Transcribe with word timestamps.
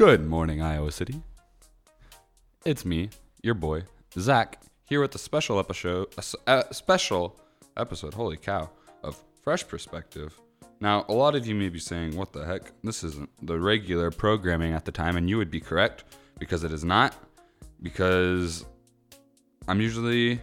Good 0.00 0.26
morning, 0.26 0.62
Iowa 0.62 0.90
City. 0.92 1.20
It's 2.64 2.86
me, 2.86 3.10
your 3.42 3.52
boy, 3.52 3.82
Zach, 4.18 4.62
here 4.86 5.02
with 5.02 5.14
a 5.14 5.18
special 5.18 5.58
episode, 5.58 6.14
A 6.46 6.64
special 6.72 7.38
episode, 7.76 8.14
holy 8.14 8.38
cow, 8.38 8.70
of 9.02 9.22
Fresh 9.42 9.68
Perspective. 9.68 10.40
Now, 10.80 11.04
a 11.10 11.12
lot 11.12 11.34
of 11.34 11.46
you 11.46 11.54
may 11.54 11.68
be 11.68 11.78
saying, 11.78 12.16
what 12.16 12.32
the 12.32 12.46
heck? 12.46 12.72
This 12.82 13.04
isn't 13.04 13.28
the 13.42 13.60
regular 13.60 14.10
programming 14.10 14.72
at 14.72 14.86
the 14.86 14.90
time, 14.90 15.18
and 15.18 15.28
you 15.28 15.36
would 15.36 15.50
be 15.50 15.60
correct 15.60 16.04
because 16.38 16.64
it 16.64 16.72
is 16.72 16.82
not. 16.82 17.14
Because 17.82 18.64
I'm 19.68 19.82
usually 19.82 20.40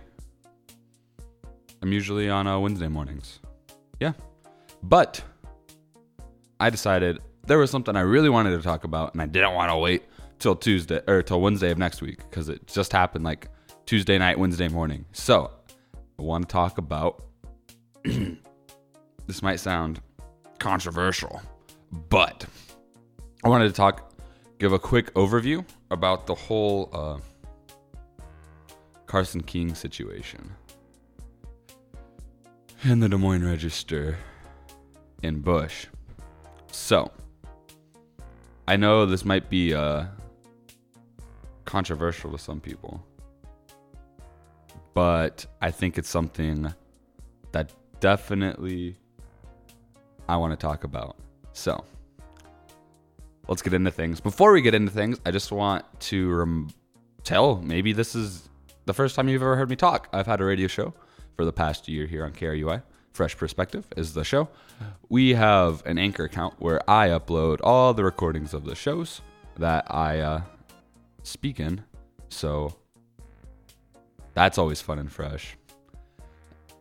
I'm 1.81 1.91
usually 1.91 2.29
on 2.29 2.45
uh, 2.45 2.59
Wednesday 2.59 2.89
mornings. 2.89 3.39
Yeah. 3.99 4.13
But 4.83 5.23
I 6.59 6.69
decided 6.69 7.21
there 7.47 7.57
was 7.57 7.71
something 7.71 7.95
I 7.95 8.01
really 8.01 8.29
wanted 8.29 8.55
to 8.57 8.61
talk 8.61 8.83
about, 8.83 9.13
and 9.13 9.21
I 9.21 9.25
didn't 9.25 9.53
want 9.53 9.71
to 9.71 9.77
wait 9.77 10.03
till 10.39 10.55
Tuesday 10.55 11.01
or 11.07 11.23
till 11.23 11.41
Wednesday 11.41 11.71
of 11.71 11.77
next 11.77 12.01
week 12.01 12.17
because 12.29 12.49
it 12.49 12.67
just 12.67 12.91
happened 12.91 13.23
like 13.23 13.47
Tuesday 13.85 14.17
night, 14.17 14.37
Wednesday 14.37 14.67
morning. 14.67 15.05
So 15.13 15.51
I 16.19 16.21
want 16.21 16.47
to 16.47 16.51
talk 16.51 16.77
about. 16.77 17.23
this 18.03 19.41
might 19.41 19.59
sound 19.59 20.01
controversial, 20.59 21.41
but 22.09 22.45
I 23.43 23.49
wanted 23.49 23.67
to 23.67 23.73
talk, 23.73 24.13
give 24.59 24.73
a 24.73 24.79
quick 24.79 25.13
overview 25.13 25.65
about 25.89 26.27
the 26.27 26.35
whole 26.35 26.89
uh, 26.91 27.17
Carson 29.05 29.41
King 29.41 29.73
situation 29.73 30.51
in 32.83 32.99
the 32.99 33.09
Des 33.09 33.17
Moines 33.17 33.43
Register 33.43 34.17
in 35.23 35.39
Busch. 35.39 35.87
So, 36.71 37.11
I 38.67 38.75
know 38.75 39.05
this 39.05 39.23
might 39.23 39.49
be 39.49 39.73
uh, 39.73 40.05
controversial 41.63 42.31
to 42.31 42.37
some 42.37 42.59
people, 42.59 43.01
but 44.93 45.45
I 45.61 45.71
think 45.71 45.97
it's 45.97 46.09
something 46.09 46.73
that 47.53 47.71
definitely 48.01 48.97
I 50.27 50.35
want 50.35 50.51
to 50.51 50.57
talk 50.57 50.83
about. 50.83 51.15
So, 51.53 51.83
let's 53.47 53.61
get 53.61 53.73
into 53.73 53.89
things. 53.89 54.19
Before 54.19 54.51
we 54.51 54.61
get 54.61 54.75
into 54.75 54.91
things, 54.91 55.21
I 55.25 55.31
just 55.31 55.51
want 55.51 55.85
to 56.01 56.29
rem- 56.29 56.69
tell 57.23 57.61
maybe 57.61 57.93
this 57.93 58.15
is 58.15 58.49
the 58.85 58.93
first 58.93 59.15
time 59.15 59.29
you've 59.29 59.41
ever 59.41 59.55
heard 59.55 59.69
me 59.69 59.77
talk. 59.77 60.09
I've 60.11 60.27
had 60.27 60.41
a 60.41 60.45
radio 60.45 60.67
show 60.67 60.93
for 61.37 61.45
the 61.45 61.53
past 61.53 61.87
year 61.87 62.05
here 62.05 62.25
on 62.25 62.33
KRUI. 62.33 62.83
Fresh 63.17 63.35
Perspective 63.37 63.85
is 63.97 64.13
the 64.13 64.23
show. 64.23 64.47
We 65.09 65.33
have 65.33 65.83
an 65.85 65.97
anchor 65.97 66.25
account 66.25 66.53
where 66.59 66.87
I 66.89 67.09
upload 67.09 67.59
all 67.63 67.93
the 67.93 68.03
recordings 68.03 68.53
of 68.53 68.63
the 68.63 68.75
shows 68.75 69.21
that 69.57 69.93
I 69.93 70.19
uh, 70.19 70.41
speak 71.23 71.59
in. 71.59 71.83
So 72.29 72.75
that's 74.35 74.59
always 74.59 74.81
fun 74.81 74.99
and 74.99 75.11
fresh. 75.11 75.57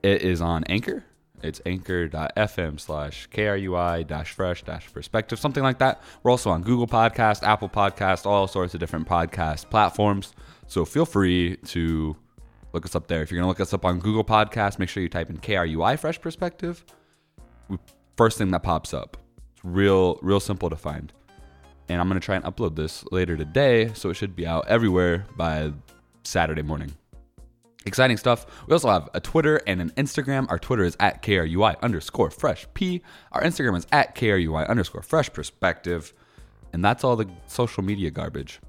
It 0.03 0.21
is 0.23 0.43
on 0.43 0.65
Anchor. 0.65 1.05
It's 1.43 1.61
anchor.fm 1.65 2.81
slash 2.81 3.29
KRUI 3.31 4.07
dash 4.07 4.33
fresh 4.33 4.63
dash 4.63 4.93
perspective, 4.93 5.39
something 5.39 5.63
like 5.63 5.79
that. 5.79 6.03
We're 6.23 6.31
also 6.31 6.51
on 6.51 6.63
Google 6.63 6.87
Podcast, 6.87 7.43
Apple 7.43 7.69
Podcast, 7.71 8.27
all 8.27 8.47
sorts 8.47 8.75
of 8.75 8.81
different 8.81 9.09
podcast 9.09 9.71
platforms. 9.71 10.35
So 10.67 10.85
feel 10.85 11.07
free 11.07 11.57
to 11.57 12.17
look 12.77 12.85
us 12.85 12.95
up 12.95 13.07
there. 13.07 13.23
If 13.23 13.31
you're 13.31 13.39
going 13.41 13.47
to 13.47 13.49
look 13.49 13.61
us 13.61 13.73
up 13.73 13.87
on 13.87 14.01
Google 14.01 14.23
Podcast, 14.23 14.79
make 14.79 14.91
sure 14.91 15.03
you 15.03 15.09
type 15.09 15.31
in 15.31 15.39
KRUI 15.39 15.99
Fresh 15.99 16.21
Perspective. 16.21 16.85
First 18.19 18.37
thing 18.37 18.51
that 18.51 18.63
pops 18.63 18.93
up. 18.93 19.17
It's 19.55 19.65
real, 19.65 20.19
real 20.21 20.41
simple 20.41 20.69
to 20.69 20.77
find. 20.77 21.11
And 21.89 22.01
I'm 22.01 22.09
going 22.09 22.21
to 22.21 22.25
try 22.25 22.37
and 22.37 22.45
upload 22.45 22.77
this 22.77 23.03
later 23.11 23.35
today, 23.37 23.93
so 23.95 24.11
it 24.11 24.15
should 24.15 24.37
be 24.37 24.47
out 24.47 24.69
everywhere 24.69 25.25
by 25.37 25.73
Saturday 26.23 26.61
morning. 26.61 26.93
Exciting 27.87 28.19
stuff. 28.19 28.45
We 28.67 28.75
also 28.75 28.91
have 28.91 29.09
a 29.15 29.21
Twitter 29.21 29.63
and 29.67 29.81
an 29.81 29.91
Instagram. 29.97 30.47
Our 30.51 30.59
Twitter 30.59 30.85
is 30.85 30.99
at 31.01 31.23
KRUI 31.23 31.81
underscore 31.81 32.31
fresh 32.31 32.67
P. 32.75 33.03
Our 33.33 33.43
Instagram 33.43 33.79
is 33.79 33.87
at 33.91 34.15
KRUI 34.15 34.69
underscore 34.69 35.03
fresh 35.03 35.33
perspective. 35.33 36.13
And 36.75 36.85
that's 36.85 37.05
all 37.05 37.17
the 37.17 37.29
social 37.47 37.83
media 37.83 38.11
garbage. 38.11 38.61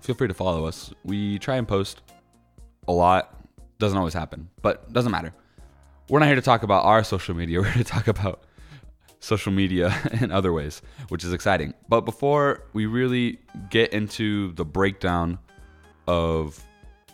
Feel 0.00 0.14
free 0.14 0.28
to 0.28 0.34
follow 0.34 0.64
us. 0.64 0.94
We 1.04 1.38
try 1.40 1.56
and 1.56 1.68
post 1.68 2.00
a 2.88 2.92
lot. 2.92 3.32
Doesn't 3.78 3.98
always 3.98 4.14
happen, 4.14 4.48
but 4.62 4.92
doesn't 4.92 5.12
matter. 5.12 5.32
We're 6.08 6.20
not 6.20 6.26
here 6.26 6.36
to 6.36 6.42
talk 6.42 6.62
about 6.62 6.84
our 6.84 7.04
social 7.04 7.34
media. 7.34 7.60
We're 7.60 7.70
here 7.70 7.82
to 7.82 7.88
talk 7.88 8.08
about 8.08 8.44
social 9.20 9.52
media 9.52 9.94
in 10.20 10.30
other 10.30 10.52
ways, 10.52 10.82
which 11.08 11.24
is 11.24 11.32
exciting. 11.32 11.74
But 11.88 12.02
before 12.02 12.64
we 12.72 12.86
really 12.86 13.38
get 13.70 13.92
into 13.92 14.52
the 14.52 14.64
breakdown 14.64 15.38
of 16.06 16.62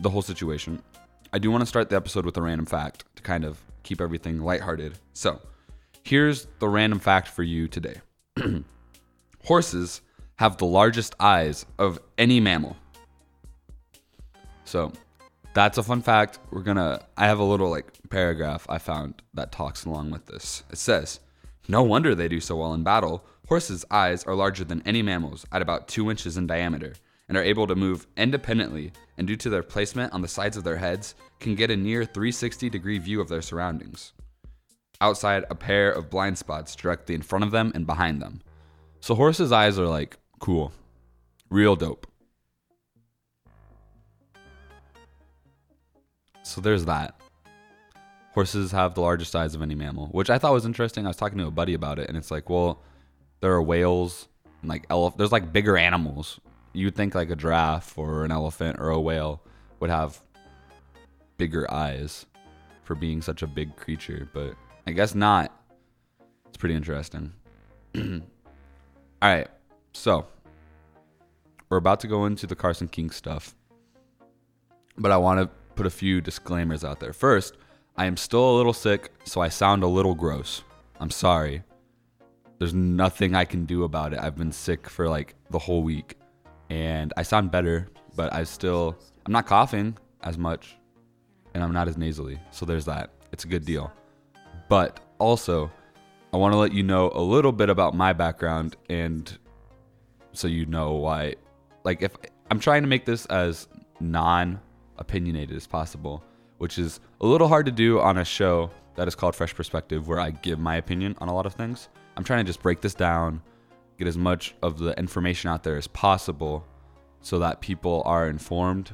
the 0.01 0.11
whole 0.11 0.23
situation, 0.23 0.83
I 1.33 1.39
do 1.39 1.51
want 1.51 1.63
to 1.63 1.67
start 1.67 1.89
the 1.89 1.97
episode 1.97 2.27
with 2.27 2.37
a 2.37 2.43
random 2.43 2.67
fact 2.67 3.05
to 3.17 3.23
kind 3.23 3.45
of 3.45 3.59
keep 3.83 4.01
everything 4.01 4.41
lighthearted. 4.43 4.99
So, 5.15 5.41
here's 6.03 6.47
the 6.59 6.69
random 6.69 6.99
fact 6.99 7.29
for 7.29 7.43
you 7.43 7.69
today 7.69 8.01
Horses 9.45 10.03
have 10.37 10.59
the 10.59 10.67
largest 10.67 11.15
eyes 11.19 11.65
of 11.79 11.99
any 12.19 12.41
mammal. 12.41 12.77
So, 14.65 14.93
that's 15.55 15.79
a 15.79 15.83
fun 15.83 16.03
fact. 16.03 16.39
We're 16.51 16.63
gonna. 16.63 17.01
I 17.17 17.27
have 17.27 17.39
a 17.39 17.45
little 17.45 17.71
like 17.71 17.93
paragraph 18.11 18.67
I 18.69 18.79
found 18.79 19.23
that 19.35 19.53
talks 19.53 19.85
along 19.85 20.11
with 20.11 20.27
this. 20.27 20.65
It 20.71 20.79
says, 20.79 21.21
"No 21.69 21.83
wonder 21.83 22.15
they 22.15 22.29
do 22.29 22.41
so 22.41 22.57
well 22.57 22.75
in 22.75 22.83
battle. 22.83 23.25
Horses' 23.49 23.85
eyes 23.91 24.25
are 24.25 24.35
larger 24.35 24.65
than 24.65 24.83
any 24.87 25.03
mammals, 25.03 25.45
at 25.53 25.63
about 25.63 25.89
two 25.89 26.11
inches 26.11 26.37
in 26.37 26.47
diameter, 26.47 26.95
and 27.29 27.37
are 27.37 27.43
able 27.43 27.67
to 27.67 27.75
move 27.75 28.07
independently. 28.17 28.93
And 29.19 29.27
due 29.27 29.37
to 29.37 29.51
their 29.51 29.63
placement 29.63 30.13
on 30.13 30.23
the 30.23 30.29
sides 30.29 30.57
of 30.57 30.65
their 30.65 30.79
heads, 30.79 31.15
can 31.39 31.55
get 31.55 31.71
a 31.71 31.77
near 31.77 32.05
360 32.05 32.71
degree 32.71 32.99
view 32.99 33.21
of 33.21 33.29
their 33.29 33.43
surroundings. 33.43 34.13
Outside, 35.01 35.45
a 35.51 35.55
pair 35.55 35.91
of 35.91 36.09
blind 36.09 36.39
spots 36.39 36.75
directly 36.75 37.15
in 37.15 37.23
front 37.23 37.45
of 37.45 37.51
them 37.51 37.73
and 37.75 37.87
behind 37.87 38.23
them. 38.23 38.41
So 39.01 39.15
horses' 39.15 39.53
eyes 39.53 39.79
are 39.79 39.89
like 39.89 40.17
cool, 40.39 40.73
real 41.51 41.77
dope." 41.77 42.07
So 46.43 46.61
there's 46.61 46.85
that. 46.87 47.21
Horses 48.35 48.73
have 48.73 48.95
the 48.95 49.01
largest 49.01 49.37
eyes 49.37 49.55
of 49.55 49.63
any 49.63 49.75
mammal, 49.75 50.07
which 50.09 50.31
I 50.31 50.39
thought 50.39 50.53
was 50.53 50.65
interesting. 50.65 51.05
I 51.05 51.11
was 51.11 51.17
talking 51.17 51.39
to 51.39 51.47
a 51.47 51.51
buddy 51.51 51.75
about 51.75 51.99
it, 51.99 52.09
and 52.09 52.17
it's 52.17 52.31
like, 52.31 52.49
well, 52.49 52.83
there 53.41 53.53
are 53.53 53.63
whales 53.63 54.29
and 54.63 54.69
like 54.69 54.87
elephant. 54.89 55.19
There's 55.19 55.33
like 55.33 55.53
bigger 55.53 55.77
animals. 55.77 56.41
You'd 56.73 56.95
think 56.95 57.15
like 57.15 57.31
a 57.31 57.37
giraffe 57.37 57.99
or 57.99 58.25
an 58.25 58.33
elephant 58.33 58.79
or 58.81 58.89
a 58.89 59.01
whale 59.01 59.43
would 59.81 59.91
have 59.91 60.21
bigger 61.37 61.71
eyes 61.71 62.25
for 62.85 62.95
being 62.95 63.21
such 63.21 63.43
a 63.43 63.47
big 63.47 63.77
creature, 63.77 64.29
but 64.33 64.55
I 64.87 64.93
guess 64.93 65.15
not. 65.15 65.53
It's 66.49 66.57
pretty 66.57 66.75
interesting. 66.75 67.33
All 67.97 68.21
right, 69.23 69.49
so 69.93 70.27
we're 71.69 71.77
about 71.77 72.01
to 72.01 72.07
go 72.07 72.27
into 72.27 72.47
the 72.47 72.57
Carson 72.57 72.89
King 72.89 73.11
stuff, 73.11 73.55
but 74.97 75.11
I 75.11 75.17
want 75.17 75.41
to 75.41 75.51
put 75.75 75.87
a 75.87 75.91
few 75.91 76.21
disclaimers 76.21 76.85
out 76.85 77.01
there. 77.01 77.13
First, 77.13 77.57
I 77.97 78.07
am 78.07 78.17
still 78.17 78.55
a 78.55 78.57
little 78.57 78.73
sick, 78.73 79.13
so 79.25 79.41
I 79.41 79.49
sound 79.49 79.83
a 79.83 79.87
little 79.87 80.15
gross. 80.15 80.63
I'm 81.01 81.11
sorry. 81.11 81.63
There's 82.59 82.75
nothing 82.75 83.35
I 83.35 83.45
can 83.45 83.65
do 83.65 83.85
about 83.85 84.13
it. 84.13 84.21
I've 84.21 84.37
been 84.37 84.53
sick 84.53 84.89
for 84.89 85.09
like 85.09 85.35
the 85.51 85.59
whole 85.59 85.83
week 85.83 86.17
and 86.71 87.13
I 87.17 87.23
sound 87.23 87.51
better, 87.51 87.89
but 88.15 88.33
I 88.33 88.45
still 88.45 88.97
I'm 89.27 89.33
not 89.33 89.47
coughing 89.47 89.97
as 90.23 90.39
much 90.39 90.77
and 91.55 91.63
I'm 91.63 91.73
not 91.73 91.89
as 91.89 91.99
nasally. 91.99 92.39
So 92.51 92.65
there's 92.65 92.85
that. 92.85 93.11
It's 93.33 93.45
a 93.45 93.49
good 93.49 93.65
deal. 93.65 93.93
But 94.69 95.01
also, 95.19 95.71
I 96.33 96.37
want 96.37 96.53
to 96.53 96.57
let 96.57 96.73
you 96.73 96.83
know 96.83 97.11
a 97.15 97.21
little 97.21 97.53
bit 97.53 97.69
about 97.69 97.95
my 97.95 98.13
background 98.13 98.77
and 98.89 99.37
so 100.33 100.49
you 100.49 100.65
know 100.65 100.93
why 100.93 101.35
like 101.85 102.01
if 102.01 102.17
I'm 102.51 102.59
trying 102.59 102.83
to 102.83 102.89
make 102.89 103.05
this 103.05 103.27
as 103.27 103.69
non 104.01 104.61
opinionated 104.99 105.57
as 105.57 105.67
possible, 105.67 106.23
which 106.59 106.79
is 106.79 107.01
a 107.21 107.27
little 107.27 107.49
hard 107.49 107.67
to 107.67 107.73
do 107.73 108.01
on 108.01 108.19
a 108.19 108.25
show 108.25 108.71
that 108.95 109.09
is 109.09 109.15
called 109.15 109.35
Fresh 109.35 109.55
Perspective, 109.55 110.07
where 110.07 110.21
I 110.21 110.31
give 110.31 110.59
my 110.59 110.77
opinion 110.77 111.17
on 111.21 111.29
a 111.29 111.35
lot 111.35 111.47
of 111.47 111.55
things. 111.55 111.89
I'm 112.17 112.25
trying 112.25 112.45
to 112.45 112.49
just 112.49 112.63
break 112.63 112.81
this 112.81 112.95
down, 112.95 113.43
get 113.99 114.07
as 114.07 114.19
much 114.19 114.55
of 114.63 114.79
the 114.79 114.97
information 114.99 115.51
out 115.51 115.63
there 115.63 115.77
as 115.77 115.87
possible 115.87 116.67
so 117.21 117.39
that 117.39 117.61
people 117.61 118.03
are 118.05 118.29
informed. 118.29 118.93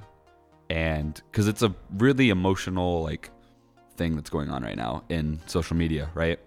And 0.71 1.21
because 1.31 1.49
it's 1.49 1.63
a 1.63 1.75
really 1.97 2.31
emotional, 2.31 3.03
like, 3.03 3.31
thing 3.97 4.15
that's 4.15 4.31
going 4.31 4.51
on 4.51 4.63
right 4.63 4.77
now 4.77 5.03
in 5.09 5.41
social 5.47 5.77
media, 5.77 6.09
right? 6.15 6.39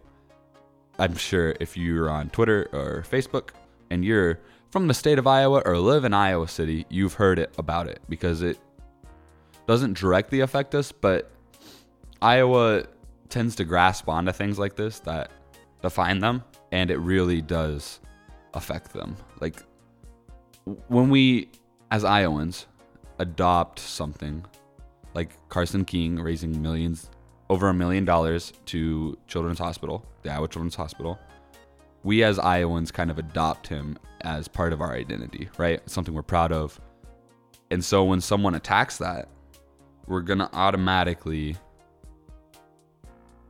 I'm 0.97 1.15
sure 1.15 1.55
if 1.59 1.75
you're 1.75 2.09
on 2.09 2.29
Twitter 2.29 2.69
or 2.71 3.03
Facebook 3.09 3.49
and 3.89 4.05
you're 4.05 4.39
from 4.69 4.87
the 4.87 4.93
state 4.93 5.19
of 5.19 5.27
Iowa 5.27 5.61
or 5.65 5.77
live 5.77 6.05
in 6.05 6.13
Iowa 6.13 6.47
City, 6.47 6.85
you've 6.89 7.15
heard 7.15 7.39
it 7.39 7.53
about 7.57 7.87
it 7.87 7.99
because 8.07 8.41
it 8.41 8.57
doesn't 9.71 9.97
directly 9.97 10.41
affect 10.41 10.75
us, 10.75 10.91
but 10.91 11.31
Iowa 12.21 12.83
tends 13.29 13.55
to 13.55 13.63
grasp 13.63 14.09
onto 14.09 14.33
things 14.33 14.59
like 14.59 14.75
this 14.75 14.99
that 14.99 15.31
define 15.81 16.19
them, 16.19 16.43
and 16.73 16.91
it 16.91 16.97
really 16.97 17.41
does 17.41 18.01
affect 18.53 18.91
them. 18.91 19.15
Like 19.39 19.63
when 20.89 21.09
we, 21.09 21.47
as 21.89 22.03
Iowans, 22.03 22.67
adopt 23.17 23.79
something 23.79 24.45
like 25.13 25.37
Carson 25.47 25.85
King 25.85 26.19
raising 26.19 26.61
millions, 26.61 27.09
over 27.49 27.69
a 27.69 27.73
million 27.73 28.03
dollars 28.03 28.51
to 28.65 29.17
Children's 29.27 29.59
Hospital, 29.59 30.05
the 30.23 30.33
Iowa 30.33 30.49
Children's 30.49 30.75
Hospital, 30.75 31.17
we 32.03 32.25
as 32.25 32.39
Iowans 32.39 32.91
kind 32.91 33.09
of 33.09 33.17
adopt 33.17 33.67
him 33.67 33.97
as 34.19 34.49
part 34.49 34.73
of 34.73 34.81
our 34.81 34.91
identity, 34.91 35.47
right? 35.57 35.79
Something 35.89 36.13
we're 36.13 36.23
proud 36.23 36.51
of. 36.51 36.77
And 37.69 37.81
so 37.81 38.03
when 38.03 38.19
someone 38.19 38.55
attacks 38.55 38.97
that, 38.97 39.29
we're 40.11 40.19
going 40.19 40.39
to 40.39 40.53
automatically 40.53 41.55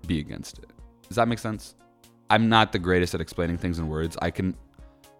be 0.05 0.19
against 0.19 0.59
it. 0.59 0.69
Does 1.07 1.15
that 1.15 1.27
make 1.27 1.39
sense? 1.39 1.75
I'm 2.29 2.49
not 2.49 2.71
the 2.71 2.77
greatest 2.77 3.15
at 3.15 3.19
explaining 3.19 3.57
things 3.57 3.79
in 3.79 3.87
words. 3.87 4.15
I 4.21 4.29
can 4.29 4.55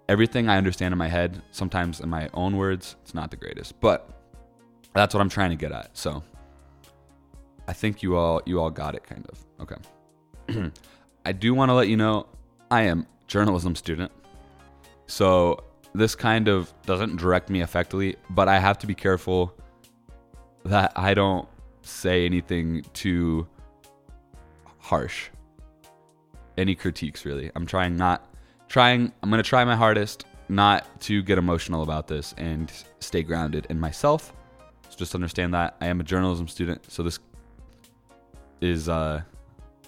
everything 0.08 0.50
I 0.50 0.58
understand 0.58 0.92
in 0.92 1.00
my 1.00 1.08
head, 1.08 1.42
sometimes 1.52 2.00
in 2.00 2.10
my 2.10 2.30
own 2.36 2.58
words, 2.58 2.96
it's 3.02 3.16
not 3.16 3.32
the 3.32 3.38
greatest. 3.38 3.80
But 3.82 4.08
that's 4.94 5.16
what 5.16 5.22
I'm 5.22 5.30
trying 5.30 5.50
to 5.50 5.56
get 5.56 5.72
at. 5.72 5.98
So 5.98 6.22
I 7.68 7.74
think 7.74 8.04
you 8.04 8.16
all 8.16 8.44
you 8.46 8.62
all 8.62 8.70
got 8.70 8.94
it 8.94 9.04
kind 9.04 9.28
of. 9.28 9.44
Okay. 9.62 10.72
I 11.26 11.32
do 11.32 11.56
want 11.56 11.70
to 11.70 11.74
let 11.74 11.88
you 11.88 11.98
know 11.98 12.28
I 12.70 12.84
am 12.84 13.08
journalism 13.26 13.76
student. 13.76 14.12
So 15.08 15.64
this 15.94 16.14
kind 16.14 16.48
of 16.48 16.72
doesn't 16.86 17.18
direct 17.18 17.50
me 17.50 17.62
effectively, 17.62 18.16
but 18.30 18.48
I 18.48 18.60
have 18.60 18.78
to 18.80 18.88
be 18.88 18.94
careful 18.94 19.56
that 20.66 20.94
I 20.96 21.14
don't 21.14 21.48
say 21.82 22.26
anything 22.26 22.84
too 22.94 23.48
harsh. 24.80 25.30
Any 26.58 26.76
critiques 26.76 27.26
really. 27.26 27.52
I'm 27.56 27.66
trying 27.66 27.96
not 27.96 28.28
trying 28.68 29.12
I'm 29.22 29.30
going 29.30 29.42
to 29.42 29.48
try 29.48 29.64
my 29.66 29.76
hardest 29.76 30.26
not 30.50 30.86
to 31.02 31.24
get 31.24 31.38
emotional 31.38 31.84
about 31.84 32.08
this 32.08 32.34
and 32.38 32.72
stay 33.00 33.24
grounded 33.24 33.68
in 33.70 33.80
myself. 33.80 34.34
So 34.90 34.98
just 34.98 35.16
understand 35.16 35.54
that 35.54 35.78
I 35.82 35.88
am 35.88 36.02
a 36.02 36.04
journalism 36.04 36.48
student, 36.48 36.92
so 36.92 37.04
this 37.04 37.20
is 38.60 38.90
uh 38.90 39.22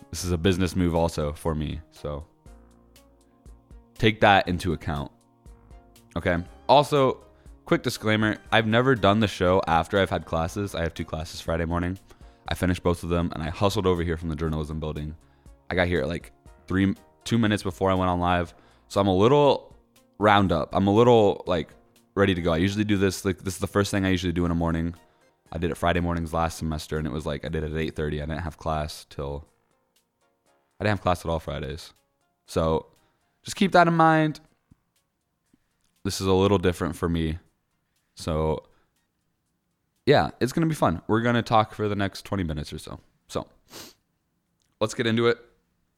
this 0.09 0.23
is 0.23 0.31
a 0.31 0.37
business 0.37 0.75
move 0.75 0.95
also 0.95 1.33
for 1.33 1.53
me. 1.53 1.81
So 1.91 2.25
take 3.97 4.21
that 4.21 4.47
into 4.47 4.73
account. 4.73 5.11
Okay. 6.15 6.37
Also, 6.69 7.23
quick 7.65 7.83
disclaimer 7.83 8.37
I've 8.51 8.67
never 8.67 8.95
done 8.95 9.19
the 9.19 9.27
show 9.27 9.61
after 9.67 9.99
I've 9.99 10.09
had 10.09 10.25
classes. 10.25 10.75
I 10.75 10.81
have 10.81 10.93
two 10.93 11.05
classes 11.05 11.41
Friday 11.41 11.65
morning. 11.65 11.97
I 12.47 12.55
finished 12.55 12.83
both 12.83 13.03
of 13.03 13.09
them 13.09 13.31
and 13.33 13.43
I 13.43 13.49
hustled 13.49 13.87
over 13.87 14.03
here 14.03 14.17
from 14.17 14.29
the 14.29 14.35
journalism 14.35 14.79
building. 14.79 15.15
I 15.69 15.75
got 15.75 15.87
here 15.87 16.01
at 16.01 16.07
like 16.07 16.31
three, 16.67 16.93
two 17.23 17.37
minutes 17.37 17.63
before 17.63 17.89
I 17.89 17.93
went 17.93 18.09
on 18.09 18.19
live. 18.19 18.53
So 18.89 18.99
I'm 18.99 19.07
a 19.07 19.15
little 19.15 19.75
round 20.19 20.51
up. 20.51 20.69
I'm 20.73 20.87
a 20.87 20.93
little 20.93 21.43
like 21.47 21.69
ready 22.15 22.35
to 22.35 22.41
go. 22.41 22.53
I 22.53 22.57
usually 22.57 22.83
do 22.83 22.97
this. 22.97 23.25
Like 23.25 23.39
this 23.39 23.55
is 23.55 23.59
the 23.59 23.67
first 23.67 23.91
thing 23.91 24.05
I 24.05 24.09
usually 24.09 24.33
do 24.33 24.45
in 24.45 24.49
the 24.49 24.55
morning. 24.55 24.95
I 25.51 25.57
did 25.57 25.71
it 25.71 25.75
Friday 25.75 25.99
mornings 25.99 26.33
last 26.33 26.57
semester, 26.57 26.97
and 26.97 27.05
it 27.05 27.13
was 27.13 27.25
like 27.25 27.45
I 27.45 27.49
did 27.49 27.63
it 27.63 27.71
at 27.71 27.77
8:30. 27.77 28.21
I 28.21 28.25
didn't 28.25 28.39
have 28.39 28.57
class 28.57 29.05
till 29.09 29.47
I 30.79 30.83
didn't 30.83 30.97
have 30.97 31.01
class 31.01 31.23
at 31.23 31.29
all 31.29 31.39
Fridays. 31.39 31.93
So 32.45 32.87
just 33.43 33.55
keep 33.55 33.71
that 33.73 33.87
in 33.87 33.93
mind. 33.93 34.39
This 36.03 36.19
is 36.19 36.27
a 36.27 36.33
little 36.33 36.57
different 36.57 36.95
for 36.95 37.07
me. 37.07 37.39
So, 38.15 38.63
yeah, 40.05 40.31
it's 40.39 40.51
going 40.51 40.61
to 40.61 40.69
be 40.69 40.75
fun. 40.75 41.01
We're 41.07 41.21
going 41.21 41.35
to 41.35 41.41
talk 41.41 41.73
for 41.73 41.87
the 41.87 41.95
next 41.95 42.23
20 42.25 42.43
minutes 42.43 42.71
or 42.73 42.77
so. 42.77 42.99
So, 43.27 43.47
let's 44.79 44.93
get 44.93 45.07
into 45.07 45.27
it. 45.27 45.37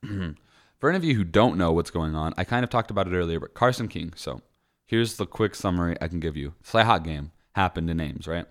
for 0.79 0.89
any 0.89 0.97
of 0.97 1.03
you 1.03 1.15
who 1.15 1.23
don't 1.23 1.57
know 1.57 1.71
what's 1.71 1.91
going 1.91 2.15
on, 2.15 2.33
I 2.37 2.43
kind 2.43 2.63
of 2.63 2.69
talked 2.69 2.91
about 2.91 3.07
it 3.07 3.15
earlier, 3.15 3.39
but 3.39 3.53
Carson 3.53 3.87
King. 3.87 4.13
So, 4.15 4.41
here's 4.85 5.17
the 5.17 5.25
quick 5.25 5.55
summary 5.55 5.97
I 6.01 6.07
can 6.07 6.19
give 6.19 6.37
you. 6.37 6.53
Hot 6.71 7.03
game 7.03 7.31
happened 7.53 7.89
in 7.89 7.99
Ames, 7.99 8.27
right? 8.27 8.45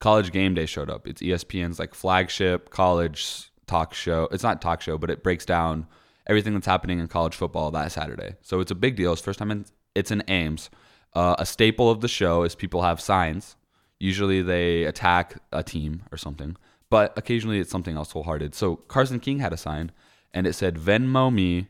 College 0.00 0.30
Game 0.32 0.54
Day 0.54 0.66
showed 0.66 0.90
up. 0.90 1.06
It's 1.06 1.20
ESPN's 1.20 1.78
like 1.78 1.94
flagship 1.94 2.70
college 2.70 3.50
talk 3.66 3.94
show. 3.94 4.28
It's 4.30 4.42
not 4.42 4.62
talk 4.62 4.80
show, 4.80 4.96
but 4.96 5.10
it 5.10 5.22
breaks 5.22 5.44
down 5.44 5.86
everything 6.26 6.54
that's 6.54 6.66
happening 6.66 6.98
in 6.98 7.08
college 7.08 7.34
football 7.34 7.70
that 7.72 7.90
Saturday. 7.90 8.36
So 8.42 8.60
it's 8.60 8.70
a 8.70 8.76
big 8.76 8.96
deal. 8.96 9.12
It's 9.12 9.22
first 9.22 9.38
time 9.38 9.50
in, 9.50 9.64
it's 9.94 10.10
in 10.10 10.22
Ames. 10.28 10.70
Uh, 11.14 11.36
a 11.38 11.46
staple 11.46 11.90
of 11.90 12.00
the 12.00 12.08
show 12.08 12.42
is 12.42 12.54
people 12.54 12.82
have 12.82 13.00
signs. 13.00 13.56
Usually 13.98 14.42
they 14.42 14.84
attack 14.84 15.36
a 15.52 15.62
team 15.62 16.02
or 16.12 16.18
something, 16.18 16.56
but 16.90 17.16
occasionally 17.16 17.58
it's 17.58 17.70
something 17.70 17.96
else 17.96 18.12
wholehearted. 18.12 18.54
So 18.54 18.76
Carson 18.76 19.18
King 19.18 19.40
had 19.40 19.52
a 19.52 19.56
sign, 19.56 19.90
and 20.32 20.46
it 20.46 20.52
said 20.52 20.76
Venmo 20.76 21.32
me 21.32 21.68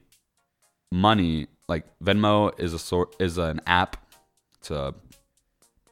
money. 0.92 1.46
Like 1.68 1.84
Venmo 2.00 2.58
is 2.58 2.74
a 2.74 2.78
sort 2.78 3.14
is 3.18 3.38
an 3.38 3.60
app. 3.66 3.96
It's 4.58 4.70
a 4.70 4.94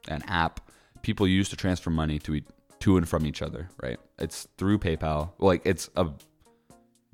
an 0.08 0.22
app 0.28 0.60
people 1.02 1.26
use 1.26 1.48
to 1.48 1.56
transfer 1.56 1.90
money 1.90 2.18
to 2.18 2.42
to 2.80 2.96
and 2.96 3.08
from 3.08 3.24
each 3.24 3.40
other. 3.40 3.70
Right? 3.82 3.98
It's 4.18 4.48
through 4.58 4.78
PayPal. 4.78 5.30
Like 5.38 5.62
it's 5.64 5.88
a 5.96 6.08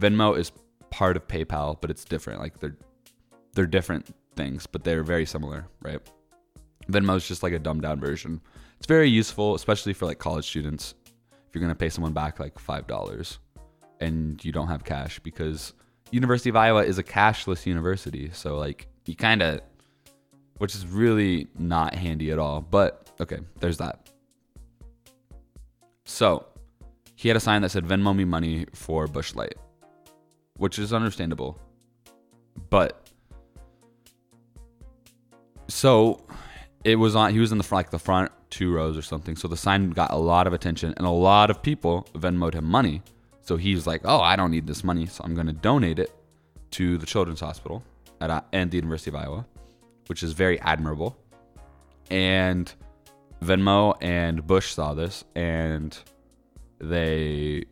Venmo 0.01 0.37
is 0.37 0.51
part 0.91 1.17
of 1.17 1.29
PayPal, 1.29 1.77
but 1.81 1.91
it's 1.91 2.05
different. 2.05 2.41
Like 2.41 2.59
they're 2.59 2.77
they're 3.55 3.67
different 3.67 4.13
things, 4.35 4.67
but 4.67 4.83
they're 4.83 5.03
very 5.03 5.27
similar, 5.27 5.67
right? 5.81 6.01
Venmo 6.91 7.17
is 7.17 7.27
just 7.27 7.43
like 7.43 7.53
a 7.53 7.59
dumbed 7.59 7.83
down 7.83 8.01
version. 8.01 8.41
It's 8.79 8.87
very 8.87 9.09
useful, 9.09 9.55
especially 9.55 9.93
for 9.93 10.07
like 10.07 10.19
college 10.19 10.47
students. 10.47 10.95
If 11.49 11.55
you're 11.55 11.63
gonna 11.63 11.75
pay 11.75 11.89
someone 11.89 12.13
back 12.13 12.41
like 12.41 12.59
five 12.59 12.87
dollars 12.87 13.39
and 14.01 14.43
you 14.45 14.53
don't 14.53 14.69
have 14.69 14.85
cash, 14.85 15.19
because 15.21 15.75
University 16.11 16.51
of 16.51 16.57
Iowa 16.57 16.85
is 16.85 16.99
a 16.99 17.03
cashless 17.03 17.67
university, 17.67 18.31
so 18.33 18.57
like 18.57 18.89
you 19.07 19.17
kind 19.17 19.43
of, 19.43 19.61
which 20.59 20.75
is 20.75 20.87
really 20.87 21.49
not 21.59 21.95
handy 21.95 22.31
at 22.31 22.39
all. 22.39 22.61
But 22.61 23.11
okay, 23.21 23.39
there's 23.61 23.79
that. 23.79 24.11
So 26.05 26.47
he 27.15 27.29
had 27.29 27.37
a 27.37 27.41
sign 27.41 27.63
that 27.63 27.71
said 27.71 27.85
Venmo 27.85 28.15
me 28.15 28.25
money 28.25 28.67
for 28.73 29.07
Busch 29.07 29.35
Light 29.35 29.55
which 30.63 30.79
is 30.79 30.93
understandable. 30.93 31.59
But 32.71 33.11
so 35.69 36.25
it 36.85 36.97
was 36.97 37.15
on 37.15 37.33
he 37.33 37.39
was 37.39 37.53
in 37.53 37.59
the 37.59 37.65
front, 37.65 37.87
like 37.87 37.91
the 37.91 37.99
front 37.99 38.33
two 38.51 38.73
rows 38.73 38.97
or 38.97 39.03
something. 39.03 39.37
So 39.37 39.49
the 39.49 39.57
sign 39.57 39.91
got 39.91 40.11
a 40.11 40.17
lot 40.17 40.47
of 40.47 40.53
attention 40.53 40.95
and 40.97 41.07
a 41.07 41.11
lot 41.11 41.51
of 41.51 41.63
people 41.63 42.07
Venmoed 42.15 42.55
him 42.55 42.65
money. 42.65 43.03
So 43.41 43.57
he's 43.57 43.87
like, 43.87 44.03
"Oh, 44.05 44.21
I 44.21 44.37
don't 44.37 44.51
need 44.51 44.67
this 44.67 44.85
money, 44.85 45.07
so 45.07 45.25
I'm 45.25 45.35
going 45.35 45.47
to 45.47 45.53
donate 45.53 45.99
it 45.99 46.13
to 46.73 46.99
the 46.99 47.07
Children's 47.07 47.41
Hospital 47.41 47.83
at 48.21 48.31
uh, 48.31 48.43
and 48.53 48.71
the 48.71 48.77
University 48.77 49.11
of 49.11 49.17
Iowa, 49.17 49.47
which 50.07 50.23
is 50.23 50.33
very 50.33 50.61
admirable." 50.61 51.17
And 52.11 52.73
Venmo 53.43 53.95
and 54.01 54.47
Busch 54.47 54.73
saw 54.73 54.95
this 54.95 55.25
and 55.35 55.99
they 56.79 57.65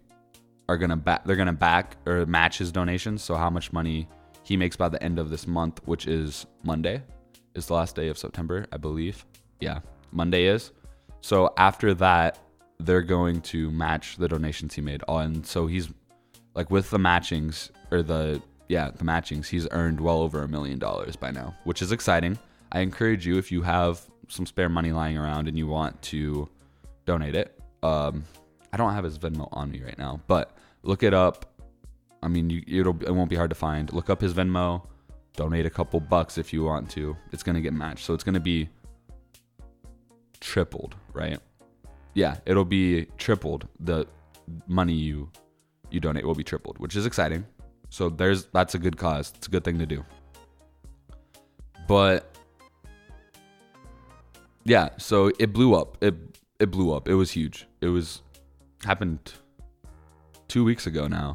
are 0.68 0.76
gonna 0.76 0.96
back 0.96 1.24
they're 1.24 1.36
gonna 1.36 1.52
back 1.52 1.96
or 2.06 2.26
match 2.26 2.58
his 2.58 2.72
donations. 2.72 3.22
So 3.22 3.34
how 3.36 3.50
much 3.50 3.72
money 3.72 4.08
he 4.42 4.56
makes 4.56 4.76
by 4.76 4.88
the 4.88 5.02
end 5.02 5.18
of 5.18 5.30
this 5.30 5.46
month, 5.46 5.80
which 5.84 6.06
is 6.06 6.46
Monday, 6.64 7.02
is 7.54 7.66
the 7.66 7.74
last 7.74 7.96
day 7.96 8.08
of 8.08 8.18
September, 8.18 8.66
I 8.72 8.76
believe. 8.76 9.24
Yeah, 9.60 9.80
Monday 10.12 10.44
is. 10.46 10.72
So 11.20 11.52
after 11.56 11.94
that, 11.94 12.38
they're 12.78 13.02
going 13.02 13.40
to 13.42 13.70
match 13.70 14.16
the 14.16 14.28
donations 14.28 14.74
he 14.74 14.80
made. 14.80 15.02
And 15.08 15.46
so 15.46 15.66
he's 15.66 15.88
like 16.54 16.70
with 16.70 16.90
the 16.90 16.98
matchings 16.98 17.70
or 17.90 18.02
the 18.02 18.42
yeah 18.68 18.90
the 18.90 19.04
matchings, 19.04 19.46
he's 19.48 19.68
earned 19.70 20.00
well 20.00 20.20
over 20.22 20.42
a 20.42 20.48
million 20.48 20.78
dollars 20.78 21.16
by 21.16 21.30
now, 21.30 21.54
which 21.64 21.82
is 21.82 21.92
exciting. 21.92 22.38
I 22.72 22.80
encourage 22.80 23.26
you 23.26 23.36
if 23.38 23.50
you 23.50 23.62
have 23.62 24.00
some 24.28 24.46
spare 24.46 24.68
money 24.68 24.92
lying 24.92 25.18
around 25.18 25.48
and 25.48 25.58
you 25.58 25.66
want 25.66 26.00
to 26.02 26.48
donate 27.04 27.34
it. 27.34 27.58
Um, 27.82 28.24
I 28.72 28.76
don't 28.76 28.94
have 28.94 29.04
his 29.04 29.18
Venmo 29.18 29.48
on 29.52 29.70
me 29.70 29.82
right 29.82 29.98
now, 29.98 30.20
but 30.26 30.56
look 30.82 31.02
it 31.02 31.12
up. 31.12 31.46
I 32.22 32.28
mean, 32.28 32.50
you, 32.50 32.62
it'll 32.66 33.02
it 33.02 33.10
won't 33.10 33.30
be 33.30 33.36
hard 33.36 33.50
to 33.50 33.56
find. 33.56 33.92
Look 33.92 34.10
up 34.10 34.20
his 34.20 34.34
Venmo. 34.34 34.86
Donate 35.36 35.66
a 35.66 35.70
couple 35.70 36.00
bucks 36.00 36.38
if 36.38 36.52
you 36.52 36.64
want 36.64 36.90
to. 36.90 37.16
It's 37.32 37.42
gonna 37.42 37.60
get 37.60 37.72
matched, 37.72 38.04
so 38.04 38.14
it's 38.14 38.24
gonna 38.24 38.40
be 38.40 38.68
tripled, 40.40 40.96
right? 41.12 41.38
Yeah, 42.14 42.36
it'll 42.46 42.64
be 42.64 43.06
tripled. 43.16 43.68
The 43.80 44.06
money 44.66 44.94
you 44.94 45.30
you 45.90 46.00
donate 46.00 46.24
will 46.24 46.34
be 46.34 46.44
tripled, 46.44 46.78
which 46.78 46.96
is 46.96 47.06
exciting. 47.06 47.44
So 47.88 48.08
there's 48.08 48.46
that's 48.46 48.74
a 48.74 48.78
good 48.78 48.96
cause. 48.96 49.32
It's 49.36 49.46
a 49.46 49.50
good 49.50 49.64
thing 49.64 49.78
to 49.78 49.86
do. 49.86 50.04
But 51.86 52.36
yeah, 54.64 54.90
so 54.98 55.32
it 55.38 55.52
blew 55.52 55.74
up. 55.74 55.98
It 56.00 56.14
it 56.58 56.70
blew 56.70 56.92
up. 56.92 57.08
It 57.08 57.14
was 57.14 57.30
huge. 57.30 57.66
It 57.80 57.88
was 57.88 58.22
happened 58.84 59.32
two 60.48 60.64
weeks 60.64 60.86
ago 60.86 61.08
now. 61.08 61.34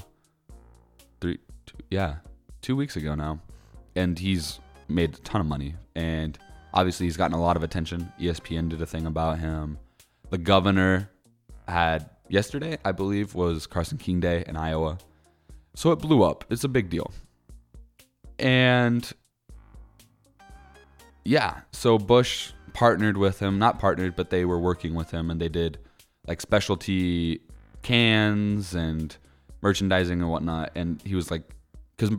Three, 1.21 1.39
two, 1.65 1.77
yeah, 1.89 2.15
two 2.61 2.75
weeks 2.75 2.95
ago 2.95 3.15
now, 3.15 3.41
and 3.95 4.17
he's 4.17 4.59
made 4.87 5.15
a 5.15 5.17
ton 5.19 5.41
of 5.41 5.47
money. 5.47 5.75
And 5.95 6.37
obviously, 6.73 7.05
he's 7.05 7.17
gotten 7.17 7.35
a 7.35 7.41
lot 7.41 7.57
of 7.57 7.63
attention. 7.63 8.11
ESPN 8.19 8.69
did 8.69 8.81
a 8.81 8.85
thing 8.85 9.05
about 9.05 9.39
him. 9.39 9.77
The 10.29 10.37
governor 10.37 11.09
had 11.67 12.09
yesterday, 12.29 12.77
I 12.83 12.91
believe, 12.91 13.35
was 13.35 13.67
Carson 13.67 13.97
King 13.97 14.19
Day 14.19 14.43
in 14.47 14.55
Iowa. 14.55 14.97
So 15.75 15.91
it 15.91 15.97
blew 15.97 16.23
up. 16.23 16.45
It's 16.49 16.63
a 16.63 16.69
big 16.69 16.89
deal. 16.89 17.11
And 18.39 19.11
yeah, 21.23 21.61
so 21.71 21.97
Busch 21.97 22.51
partnered 22.73 23.17
with 23.17 23.39
him, 23.39 23.57
not 23.57 23.79
partnered, 23.79 24.15
but 24.15 24.29
they 24.29 24.45
were 24.45 24.59
working 24.59 24.93
with 24.93 25.11
him 25.11 25.31
and 25.31 25.39
they 25.39 25.49
did 25.49 25.79
like 26.27 26.41
specialty 26.41 27.41
cans 27.81 28.75
and 28.75 29.15
merchandising 29.61 30.21
and 30.21 30.29
whatnot. 30.29 30.71
And 30.75 31.01
he 31.03 31.15
was 31.15 31.31
like, 31.31 31.43
because 31.97 32.15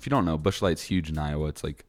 if 0.00 0.06
you 0.06 0.10
don't 0.10 0.24
know, 0.24 0.38
Busch 0.38 0.62
Light's 0.62 0.80
huge 0.80 1.10
in 1.10 1.18
Iowa. 1.18 1.48
It's 1.48 1.62
like, 1.62 1.84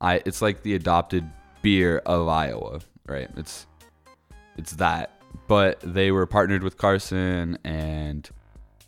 I 0.00 0.22
it's 0.24 0.40
like 0.40 0.62
the 0.62 0.76
adopted 0.76 1.28
beer 1.62 1.98
of 2.06 2.28
Iowa, 2.28 2.78
right? 3.08 3.28
It's 3.36 3.66
it's 4.56 4.74
that. 4.74 5.10
But 5.48 5.80
they 5.80 6.12
were 6.12 6.26
partnered 6.26 6.62
with 6.62 6.78
Carson 6.78 7.58
and 7.64 8.30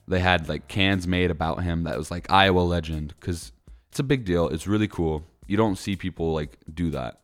they 0.06 0.20
had 0.20 0.48
like 0.48 0.68
cans 0.68 1.08
made 1.08 1.32
about 1.32 1.64
him 1.64 1.82
that 1.84 1.98
was 1.98 2.12
like 2.12 2.30
Iowa 2.30 2.60
legend 2.60 3.14
because 3.18 3.50
it's 3.88 3.98
a 3.98 4.04
big 4.04 4.24
deal. 4.24 4.48
It's 4.48 4.68
really 4.68 4.86
cool. 4.86 5.24
You 5.48 5.56
don't 5.56 5.76
see 5.76 5.96
people 5.96 6.32
like 6.32 6.56
do 6.72 6.90
that 6.90 7.18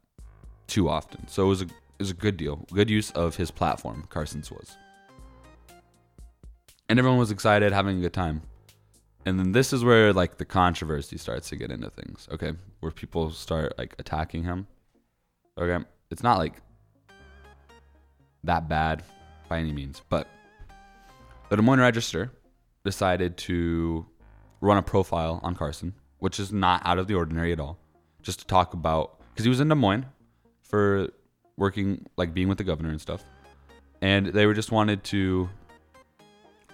too 0.66 0.88
often. 0.88 1.28
So 1.28 1.44
it 1.44 1.48
was 1.48 1.62
a 1.62 1.66
it 1.66 2.00
was 2.00 2.10
a 2.10 2.14
good 2.14 2.36
deal. 2.36 2.66
Good 2.72 2.90
use 2.90 3.12
of 3.12 3.36
his 3.36 3.52
platform, 3.52 4.08
Carson's 4.08 4.50
was. 4.50 4.76
And 6.88 6.98
everyone 6.98 7.20
was 7.20 7.30
excited, 7.30 7.72
having 7.72 7.98
a 7.98 8.00
good 8.00 8.12
time. 8.12 8.42
And 9.26 9.38
then 9.38 9.52
this 9.52 9.72
is 9.72 9.82
where 9.82 10.12
like 10.12 10.36
the 10.36 10.44
controversy 10.44 11.16
starts 11.16 11.48
to 11.48 11.56
get 11.56 11.70
into 11.70 11.90
things, 11.90 12.28
okay? 12.30 12.52
Where 12.80 12.92
people 12.92 13.30
start 13.30 13.76
like 13.78 13.94
attacking 13.98 14.44
him. 14.44 14.66
Okay? 15.58 15.84
It's 16.10 16.22
not 16.22 16.38
like 16.38 16.60
that 18.44 18.68
bad 18.68 19.02
by 19.48 19.58
any 19.58 19.72
means, 19.72 20.02
but 20.08 20.28
the 21.48 21.56
Des 21.56 21.62
Moines 21.62 21.80
Register 21.80 22.30
decided 22.84 23.36
to 23.38 24.04
run 24.60 24.76
a 24.76 24.82
profile 24.82 25.40
on 25.42 25.54
Carson, 25.54 25.94
which 26.18 26.38
is 26.38 26.52
not 26.52 26.82
out 26.84 26.98
of 26.98 27.06
the 27.06 27.14
ordinary 27.14 27.52
at 27.52 27.60
all. 27.60 27.78
Just 28.22 28.40
to 28.40 28.46
talk 28.46 28.74
about 28.74 29.20
because 29.30 29.44
he 29.44 29.48
was 29.48 29.60
in 29.60 29.68
Des 29.68 29.74
Moines 29.74 30.06
for 30.62 31.08
working 31.56 32.06
like 32.16 32.34
being 32.34 32.48
with 32.48 32.58
the 32.58 32.64
governor 32.64 32.90
and 32.90 33.00
stuff. 33.00 33.24
And 34.02 34.26
they 34.26 34.44
were 34.44 34.54
just 34.54 34.70
wanted 34.70 35.02
to 35.04 35.48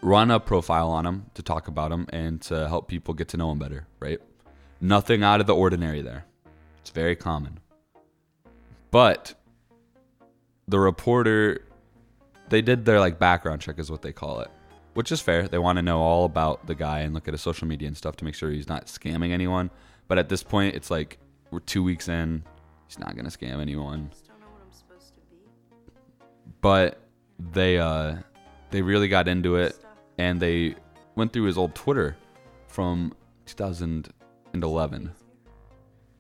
run 0.03 0.31
a 0.31 0.41
profile 0.41 0.91
on 0.91 1.07
him 1.07 1.27
to 1.35 1.43
talk 1.43 1.69
about 1.69 1.93
him 1.93 2.07
and 2.11 2.41
to 2.43 2.69
help 2.69 2.89
people 2.89 3.15
get 3.15 3.29
to 3.29 3.37
know 3.37 3.51
him 3.53 3.59
better, 3.59 3.87
right? 3.99 4.19
Nothing 4.81 5.23
out 5.23 5.41
of 5.41 5.47
the 5.47 5.55
ordinary 5.55 6.03
there. 6.03 6.25
It's 6.81 6.91
very 6.91 7.17
common. 7.17 7.61
But 8.91 9.35
the 10.71 10.79
reporter 10.79 11.67
they 12.49 12.63
did 12.63 12.85
their 12.85 13.01
like 13.01 13.19
background 13.19 13.61
check 13.61 13.79
is 13.79 13.91
what 13.91 14.03
they 14.03 14.13
call 14.13 14.41
it 14.41 14.49
which 14.95 15.11
is 15.11 15.21
fair 15.21 15.49
they 15.49 15.59
want 15.59 15.77
to 15.77 15.83
know 15.83 16.01
all 16.01 16.25
about 16.25 16.65
the 16.67 16.75
guy 16.75 17.01
and 17.01 17.13
look 17.13 17.27
at 17.27 17.35
his 17.35 17.41
social 17.41 17.67
media 17.67 17.89
and 17.89 17.97
stuff 17.97 18.15
to 18.17 18.25
make 18.25 18.35
sure 18.35 18.51
he's 18.51 18.69
not 18.69 18.87
scamming 18.87 19.33
anyone 19.33 19.69
but 20.07 20.17
at 20.17 20.29
this 20.29 20.45
point 20.45 20.75
it's 20.77 20.91
like 20.91 21.19
we're 21.51 21.59
two 21.61 21.83
weeks 21.83 22.09
in 22.09 22.43
he's 22.87 23.01
not 23.01 23.17
gonna 23.17 23.29
scam 23.29 23.61
anyone 23.61 24.11
but 26.61 27.01
they 27.53 27.79
uh 27.79 28.15
they 28.71 28.81
really 28.81 29.09
got 29.09 29.27
into 29.27 29.57
it 29.57 29.77
and 30.21 30.41
they 30.41 30.75
went 31.17 31.33
through 31.33 31.45
his 31.45 31.59
old 31.59 31.75
twitter 31.75 32.17
from 32.69 33.13
2011 33.47 35.11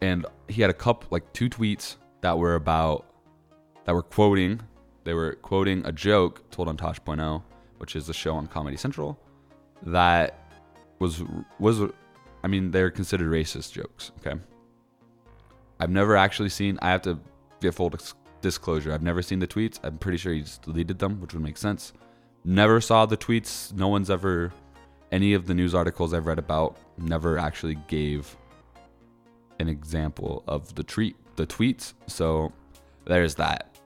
and 0.00 0.26
he 0.48 0.60
had 0.62 0.70
a 0.70 0.74
couple 0.74 1.08
like 1.10 1.32
two 1.32 1.48
tweets 1.48 1.96
that 2.22 2.36
were 2.36 2.54
about 2.54 3.06
that 3.84 3.94
were 3.94 4.02
quoting 4.02 4.60
they 5.04 5.14
were 5.14 5.32
quoting 5.42 5.84
a 5.86 5.92
joke 5.92 6.48
told 6.50 6.68
on 6.68 6.76
Tosh.0, 6.76 7.42
which 7.78 7.96
is 7.96 8.08
a 8.08 8.12
show 8.12 8.34
on 8.34 8.46
Comedy 8.46 8.76
Central 8.76 9.18
that 9.82 10.38
was 10.98 11.22
was 11.58 11.80
I 12.44 12.48
mean 12.48 12.70
they're 12.70 12.90
considered 12.90 13.30
racist 13.30 13.72
jokes. 13.72 14.12
Okay, 14.18 14.38
I've 15.78 15.90
never 15.90 16.16
actually 16.16 16.50
seen. 16.50 16.78
I 16.82 16.90
have 16.90 17.02
to 17.02 17.18
give 17.60 17.74
full 17.74 17.92
disclosure. 18.42 18.92
I've 18.92 19.02
never 19.02 19.22
seen 19.22 19.38
the 19.38 19.46
tweets. 19.46 19.80
I'm 19.82 19.98
pretty 19.98 20.18
sure 20.18 20.32
he 20.32 20.40
just 20.40 20.62
deleted 20.62 20.98
them, 20.98 21.20
which 21.20 21.32
would 21.32 21.42
make 21.42 21.56
sense. 21.56 21.92
Never 22.44 22.80
saw 22.80 23.06
the 23.06 23.16
tweets. 23.16 23.72
No 23.72 23.88
one's 23.88 24.10
ever 24.10 24.52
any 25.12 25.34
of 25.34 25.46
the 25.46 25.54
news 25.54 25.74
articles 25.74 26.14
I've 26.14 26.26
read 26.26 26.38
about 26.38 26.76
never 26.96 27.38
actually 27.38 27.76
gave 27.88 28.36
an 29.58 29.68
example 29.68 30.42
of 30.46 30.74
the 30.74 30.82
treat 30.82 31.16
the 31.36 31.46
tweets. 31.46 31.94
So 32.06 32.52
there's 33.04 33.34
that. 33.36 33.76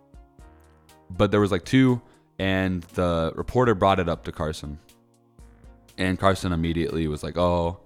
But 1.10 1.30
there 1.30 1.40
was 1.40 1.52
like 1.52 1.64
two, 1.64 2.00
and 2.38 2.82
the 2.94 3.32
reporter 3.34 3.74
brought 3.74 4.00
it 4.00 4.08
up 4.08 4.24
to 4.24 4.32
Carson, 4.32 4.78
and 5.98 6.18
Carson 6.18 6.52
immediately 6.52 7.06
was 7.08 7.22
like, 7.22 7.36
"Oh." 7.36 7.80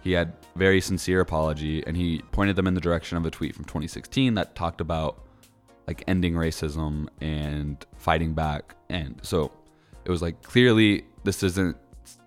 He 0.00 0.12
had 0.12 0.32
very 0.54 0.80
sincere 0.80 1.20
apology, 1.20 1.84
and 1.86 1.96
he 1.96 2.22
pointed 2.30 2.54
them 2.54 2.68
in 2.68 2.74
the 2.74 2.80
direction 2.80 3.18
of 3.18 3.26
a 3.26 3.30
tweet 3.30 3.54
from 3.54 3.64
2016 3.64 4.34
that 4.34 4.54
talked 4.54 4.80
about 4.80 5.24
like 5.88 6.04
ending 6.06 6.34
racism 6.34 7.08
and 7.20 7.84
fighting 7.96 8.32
back. 8.32 8.76
And 8.88 9.18
so 9.22 9.50
it 10.08 10.10
was 10.10 10.22
like 10.22 10.42
clearly 10.42 11.04
this 11.24 11.42
isn't 11.42 11.76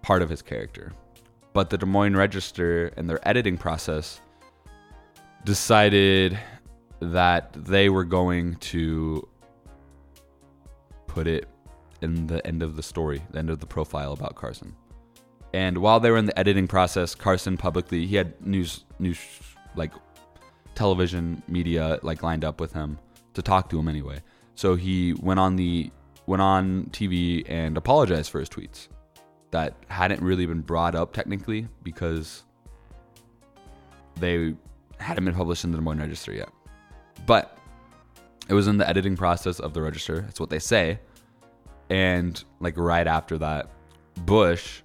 part 0.03 0.21
of 0.21 0.29
his 0.29 0.43
character. 0.43 0.93
But 1.51 1.71
the 1.71 1.77
Des 1.79 1.87
Moines 1.87 2.15
Register 2.15 2.93
and 2.95 3.09
their 3.09 3.27
editing 3.27 3.57
process 3.57 4.21
decided 5.43 6.37
that 6.99 7.51
they 7.53 7.89
were 7.89 8.03
going 8.03 8.55
to 8.57 9.27
put 11.07 11.25
it 11.27 11.49
in 12.01 12.27
the 12.27 12.45
end 12.45 12.61
of 12.61 12.75
the 12.75 12.83
story, 12.83 13.21
the 13.31 13.39
end 13.39 13.49
of 13.49 13.59
the 13.59 13.65
profile 13.65 14.13
about 14.13 14.35
Carson. 14.35 14.75
And 15.51 15.79
while 15.79 15.99
they 15.99 16.11
were 16.11 16.17
in 16.17 16.27
the 16.27 16.37
editing 16.37 16.67
process, 16.67 17.15
Carson 17.15 17.57
publicly 17.57 18.05
he 18.05 18.15
had 18.15 18.39
news 18.45 18.85
news 18.99 19.19
like 19.75 19.91
television 20.75 21.41
media 21.47 21.99
like 22.03 22.21
lined 22.21 22.45
up 22.45 22.61
with 22.61 22.73
him 22.73 22.99
to 23.33 23.41
talk 23.41 23.71
to 23.71 23.79
him 23.79 23.87
anyway. 23.87 24.21
So 24.53 24.75
he 24.75 25.13
went 25.13 25.39
on 25.39 25.55
the 25.55 25.91
went 26.31 26.41
on 26.41 26.85
TV 26.93 27.43
and 27.49 27.75
apologized 27.75 28.31
for 28.31 28.39
his 28.39 28.47
tweets 28.47 28.87
that 29.51 29.75
hadn't 29.89 30.23
really 30.23 30.45
been 30.45 30.61
brought 30.61 30.95
up 30.95 31.11
technically 31.11 31.67
because 31.83 32.43
they 34.17 34.55
hadn't 34.97 35.25
been 35.25 35.35
published 35.35 35.65
in 35.65 35.71
the 35.71 35.77
Des 35.77 35.83
Moines 35.83 35.99
Register 35.99 36.31
yet. 36.31 36.47
But 37.25 37.57
it 38.47 38.53
was 38.53 38.69
in 38.69 38.77
the 38.77 38.87
editing 38.87 39.17
process 39.17 39.59
of 39.59 39.73
the 39.73 39.81
register. 39.81 40.21
That's 40.21 40.39
what 40.39 40.49
they 40.49 40.59
say. 40.59 41.01
And 41.89 42.41
like 42.61 42.77
right 42.77 43.07
after 43.07 43.37
that, 43.39 43.69
Busch 44.25 44.83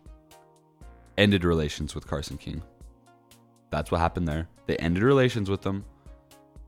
ended 1.16 1.44
relations 1.44 1.94
with 1.94 2.08
Carson 2.08 2.38
King. 2.38 2.60
That's 3.70 3.92
what 3.92 4.00
happened 4.00 4.26
there. 4.26 4.48
They 4.66 4.76
ended 4.78 5.04
relations 5.04 5.48
with 5.48 5.62
them, 5.62 5.84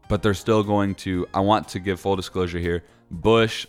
but 0.08 0.22
they're 0.22 0.34
still 0.34 0.62
going 0.62 0.94
to. 0.96 1.26
I 1.34 1.40
want 1.40 1.66
to 1.70 1.80
give 1.80 1.98
full 1.98 2.14
disclosure 2.14 2.60
here. 2.60 2.84
Busch 3.10 3.66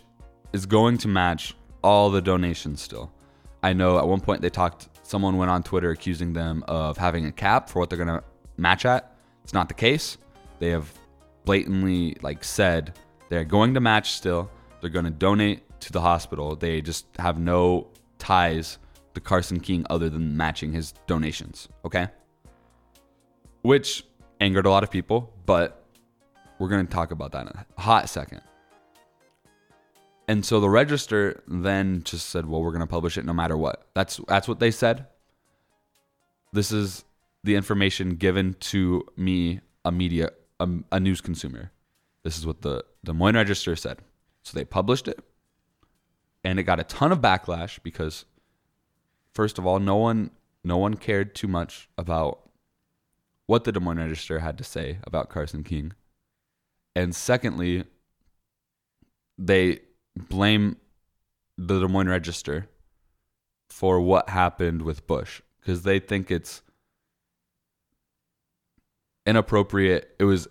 is 0.52 0.66
going 0.66 0.98
to 0.98 1.08
match 1.08 1.54
all 1.82 2.10
the 2.10 2.20
donations 2.20 2.80
still. 2.80 3.10
I 3.62 3.72
know 3.72 3.98
at 3.98 4.06
one 4.06 4.20
point 4.20 4.42
they 4.42 4.50
talked, 4.50 4.88
someone 5.02 5.36
went 5.36 5.50
on 5.50 5.62
Twitter 5.62 5.90
accusing 5.90 6.32
them 6.32 6.64
of 6.68 6.96
having 6.96 7.26
a 7.26 7.32
cap 7.32 7.68
for 7.68 7.80
what 7.80 7.90
they're 7.90 8.02
going 8.02 8.08
to 8.18 8.24
match 8.56 8.84
at. 8.84 9.14
It's 9.44 9.52
not 9.52 9.68
the 9.68 9.74
case. 9.74 10.18
They 10.58 10.70
have 10.70 10.92
blatantly 11.44 12.16
like 12.22 12.44
said 12.44 12.98
they're 13.28 13.44
going 13.44 13.74
to 13.74 13.80
match 13.80 14.12
still. 14.12 14.50
They're 14.80 14.90
going 14.90 15.04
to 15.04 15.10
donate 15.10 15.62
to 15.80 15.92
the 15.92 16.00
hospital. 16.00 16.56
They 16.56 16.80
just 16.80 17.06
have 17.18 17.38
no 17.38 17.88
ties 18.18 18.78
to 19.14 19.20
Carson 19.20 19.60
King 19.60 19.86
other 19.90 20.08
than 20.08 20.36
matching 20.36 20.72
his 20.72 20.92
donations. 21.06 21.68
Okay. 21.84 22.08
Which 23.62 24.04
angered 24.40 24.66
a 24.66 24.70
lot 24.70 24.82
of 24.82 24.90
people, 24.90 25.32
but 25.44 25.84
we're 26.58 26.68
going 26.68 26.86
to 26.86 26.92
talk 26.92 27.10
about 27.10 27.32
that 27.32 27.46
in 27.46 27.52
a 27.52 27.80
hot 27.80 28.08
second. 28.08 28.40
And 30.30 30.46
so 30.46 30.60
the 30.60 30.70
register 30.70 31.42
then 31.48 32.04
just 32.04 32.28
said, 32.28 32.46
"Well, 32.46 32.62
we're 32.62 32.70
going 32.70 32.82
to 32.82 32.86
publish 32.86 33.18
it 33.18 33.24
no 33.24 33.32
matter 33.32 33.56
what." 33.56 33.88
That's 33.94 34.20
that's 34.28 34.46
what 34.46 34.60
they 34.60 34.70
said. 34.70 35.08
This 36.52 36.70
is 36.70 37.04
the 37.42 37.56
information 37.56 38.14
given 38.14 38.54
to 38.60 39.04
me, 39.16 39.58
a 39.84 39.90
media, 39.90 40.30
a, 40.60 40.68
a 40.92 41.00
news 41.00 41.20
consumer. 41.20 41.72
This 42.22 42.38
is 42.38 42.46
what 42.46 42.62
the 42.62 42.84
Des 43.02 43.12
Moines 43.12 43.34
Register 43.34 43.74
said. 43.74 44.02
So 44.44 44.56
they 44.56 44.64
published 44.64 45.08
it, 45.08 45.18
and 46.44 46.60
it 46.60 46.62
got 46.62 46.78
a 46.78 46.84
ton 46.84 47.10
of 47.10 47.20
backlash 47.20 47.80
because, 47.82 48.24
first 49.34 49.58
of 49.58 49.66
all, 49.66 49.80
no 49.80 49.96
one 49.96 50.30
no 50.62 50.76
one 50.76 50.94
cared 50.94 51.34
too 51.34 51.48
much 51.48 51.88
about 51.98 52.48
what 53.46 53.64
the 53.64 53.72
Des 53.72 53.80
Moines 53.80 53.98
Register 53.98 54.38
had 54.38 54.56
to 54.58 54.62
say 54.62 55.00
about 55.02 55.28
Carson 55.28 55.64
King, 55.64 55.92
and 56.94 57.16
secondly, 57.16 57.82
they 59.36 59.80
blame 60.16 60.76
the 61.56 61.80
Des 61.80 61.88
Moines 61.88 62.08
Register 62.08 62.68
for 63.68 64.00
what 64.00 64.28
happened 64.28 64.82
with 64.82 65.06
Busch 65.06 65.40
because 65.60 65.82
they 65.82 65.98
think 65.98 66.30
it's 66.30 66.62
inappropriate. 69.26 70.14
It 70.18 70.24
was 70.24 70.48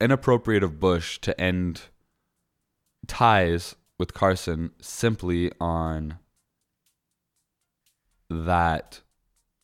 inappropriate 0.00 0.62
of 0.62 0.80
Busch 0.80 1.18
to 1.20 1.38
end 1.40 1.82
ties 3.06 3.76
with 3.98 4.14
Carson 4.14 4.70
simply 4.80 5.52
on 5.60 6.18
that 8.28 9.00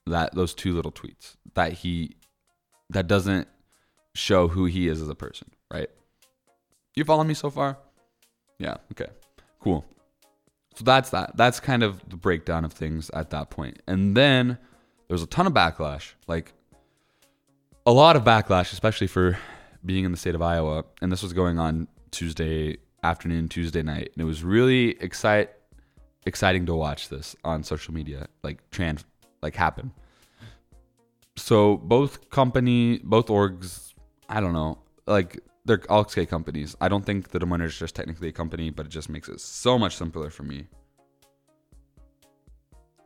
that 0.06 0.34
those 0.34 0.54
two 0.54 0.74
little 0.74 0.92
tweets 0.92 1.36
that 1.54 1.72
he 1.72 2.16
that 2.90 3.06
doesn't 3.06 3.48
show 4.14 4.48
who 4.48 4.64
he 4.66 4.88
is 4.88 5.02
as 5.02 5.08
a 5.08 5.14
person, 5.14 5.50
right? 5.72 5.90
You 6.94 7.04
follow 7.04 7.24
me 7.24 7.34
so 7.34 7.50
far? 7.50 7.78
Yeah. 8.58 8.76
Okay. 8.92 9.10
Cool. 9.60 9.84
So 10.74 10.84
that's 10.84 11.10
that. 11.10 11.36
That's 11.36 11.58
kind 11.58 11.82
of 11.82 12.06
the 12.08 12.16
breakdown 12.16 12.64
of 12.64 12.72
things 12.72 13.10
at 13.10 13.30
that 13.30 13.50
point. 13.50 13.80
And 13.86 14.16
then 14.16 14.58
there 15.08 15.14
was 15.14 15.22
a 15.22 15.26
ton 15.26 15.46
of 15.46 15.52
backlash, 15.54 16.12
like 16.26 16.52
a 17.86 17.92
lot 17.92 18.16
of 18.16 18.24
backlash, 18.24 18.72
especially 18.72 19.06
for 19.06 19.38
being 19.84 20.04
in 20.04 20.10
the 20.10 20.18
state 20.18 20.34
of 20.34 20.42
Iowa. 20.42 20.84
And 21.00 21.10
this 21.10 21.22
was 21.22 21.32
going 21.32 21.58
on 21.58 21.88
Tuesday 22.10 22.76
afternoon, 23.02 23.48
Tuesday 23.48 23.82
night. 23.82 24.10
And 24.14 24.20
it 24.20 24.24
was 24.24 24.44
really 24.44 24.90
excite, 25.00 25.50
exciting 26.26 26.66
to 26.66 26.74
watch 26.74 27.08
this 27.08 27.34
on 27.44 27.62
social 27.62 27.94
media, 27.94 28.26
like 28.42 28.68
trans, 28.70 29.04
like 29.42 29.54
happen. 29.54 29.92
So 31.36 31.76
both 31.76 32.30
company, 32.30 32.98
both 33.02 33.26
orgs, 33.28 33.94
I 34.28 34.40
don't 34.40 34.52
know, 34.52 34.78
like 35.06 35.38
they're 35.66 35.82
all 35.90 36.08
skate 36.08 36.30
companies. 36.30 36.76
I 36.80 36.88
don't 36.88 37.04
think 37.04 37.30
the 37.30 37.38
Des 37.38 37.46
Moines 37.46 37.62
is 37.62 37.78
just 37.78 37.94
technically 37.94 38.28
a 38.28 38.32
company, 38.32 38.70
but 38.70 38.86
it 38.86 38.88
just 38.90 39.08
makes 39.10 39.28
it 39.28 39.40
so 39.40 39.78
much 39.78 39.96
simpler 39.96 40.30
for 40.30 40.44
me. 40.44 40.66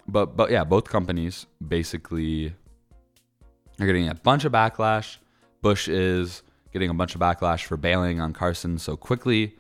But 0.07 0.37
but 0.37 0.51
yeah, 0.51 0.65
both 0.65 0.85
companies 0.85 1.47
basically 1.67 2.55
are 3.81 3.87
getting 3.87 4.09
a 4.09 4.15
bunch 4.15 4.45
of 4.45 4.53
backlash. 4.53 5.17
Busch 5.63 5.89
is 5.89 6.43
getting 6.73 6.91
a 6.91 6.95
bunch 6.95 7.15
of 7.15 7.21
backlash 7.21 7.65
for 7.65 7.77
bailing 7.77 8.21
on 8.21 8.33
Carson 8.33 8.79
so 8.79 8.97
quickly, 8.97 9.57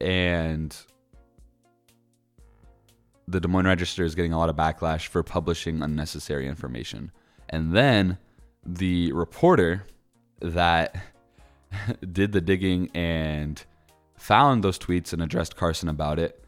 and 0.00 0.76
the 3.28 3.40
Des 3.40 3.48
Moines 3.48 3.66
Register 3.66 4.04
is 4.04 4.14
getting 4.14 4.32
a 4.32 4.38
lot 4.38 4.48
of 4.48 4.56
backlash 4.56 5.06
for 5.06 5.22
publishing 5.22 5.82
unnecessary 5.82 6.48
information. 6.48 7.12
And 7.50 7.74
then 7.74 8.18
the 8.64 9.12
reporter 9.12 9.84
that 10.40 11.11
did 12.12 12.32
the 12.32 12.40
digging 12.40 12.90
and 12.94 13.64
found 14.16 14.62
those 14.62 14.78
tweets 14.78 15.12
and 15.12 15.22
addressed 15.22 15.56
Carson 15.56 15.88
about 15.88 16.18
it, 16.18 16.44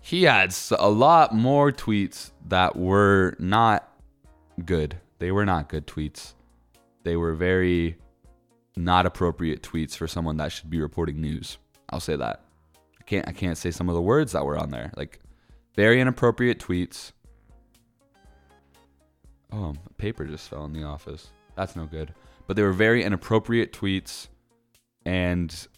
he 0.00 0.24
had 0.24 0.54
a 0.78 0.88
lot 0.88 1.34
more 1.34 1.72
tweets 1.72 2.30
that 2.46 2.76
were 2.76 3.34
not 3.38 3.88
good. 4.64 4.96
They 5.18 5.32
were 5.32 5.44
not 5.44 5.68
good 5.68 5.86
tweets. 5.86 6.34
They 7.02 7.16
were 7.16 7.34
very 7.34 7.96
not 8.76 9.06
appropriate 9.06 9.62
tweets 9.62 9.96
for 9.96 10.06
someone 10.06 10.36
that 10.36 10.52
should 10.52 10.70
be 10.70 10.80
reporting 10.80 11.20
news. 11.20 11.58
I'll 11.90 12.00
say 12.00 12.16
that. 12.16 12.44
I 13.00 13.02
can't 13.04 13.26
I 13.26 13.32
can't 13.32 13.58
say 13.58 13.70
some 13.70 13.88
of 13.88 13.94
the 13.94 14.02
words 14.02 14.32
that 14.32 14.44
were 14.44 14.56
on 14.56 14.70
there. 14.70 14.92
Like 14.96 15.20
very 15.74 16.00
inappropriate 16.00 16.60
tweets. 16.60 17.12
Oh, 19.52 19.74
paper 19.96 20.24
just 20.24 20.48
fell 20.48 20.64
in 20.66 20.72
the 20.72 20.84
office. 20.84 21.28
That's 21.56 21.74
no 21.74 21.86
good. 21.86 22.14
But 22.46 22.56
they 22.56 22.62
were 22.62 22.72
very 22.72 23.02
inappropriate 23.02 23.72
tweets 23.72 24.28
and 25.08 25.68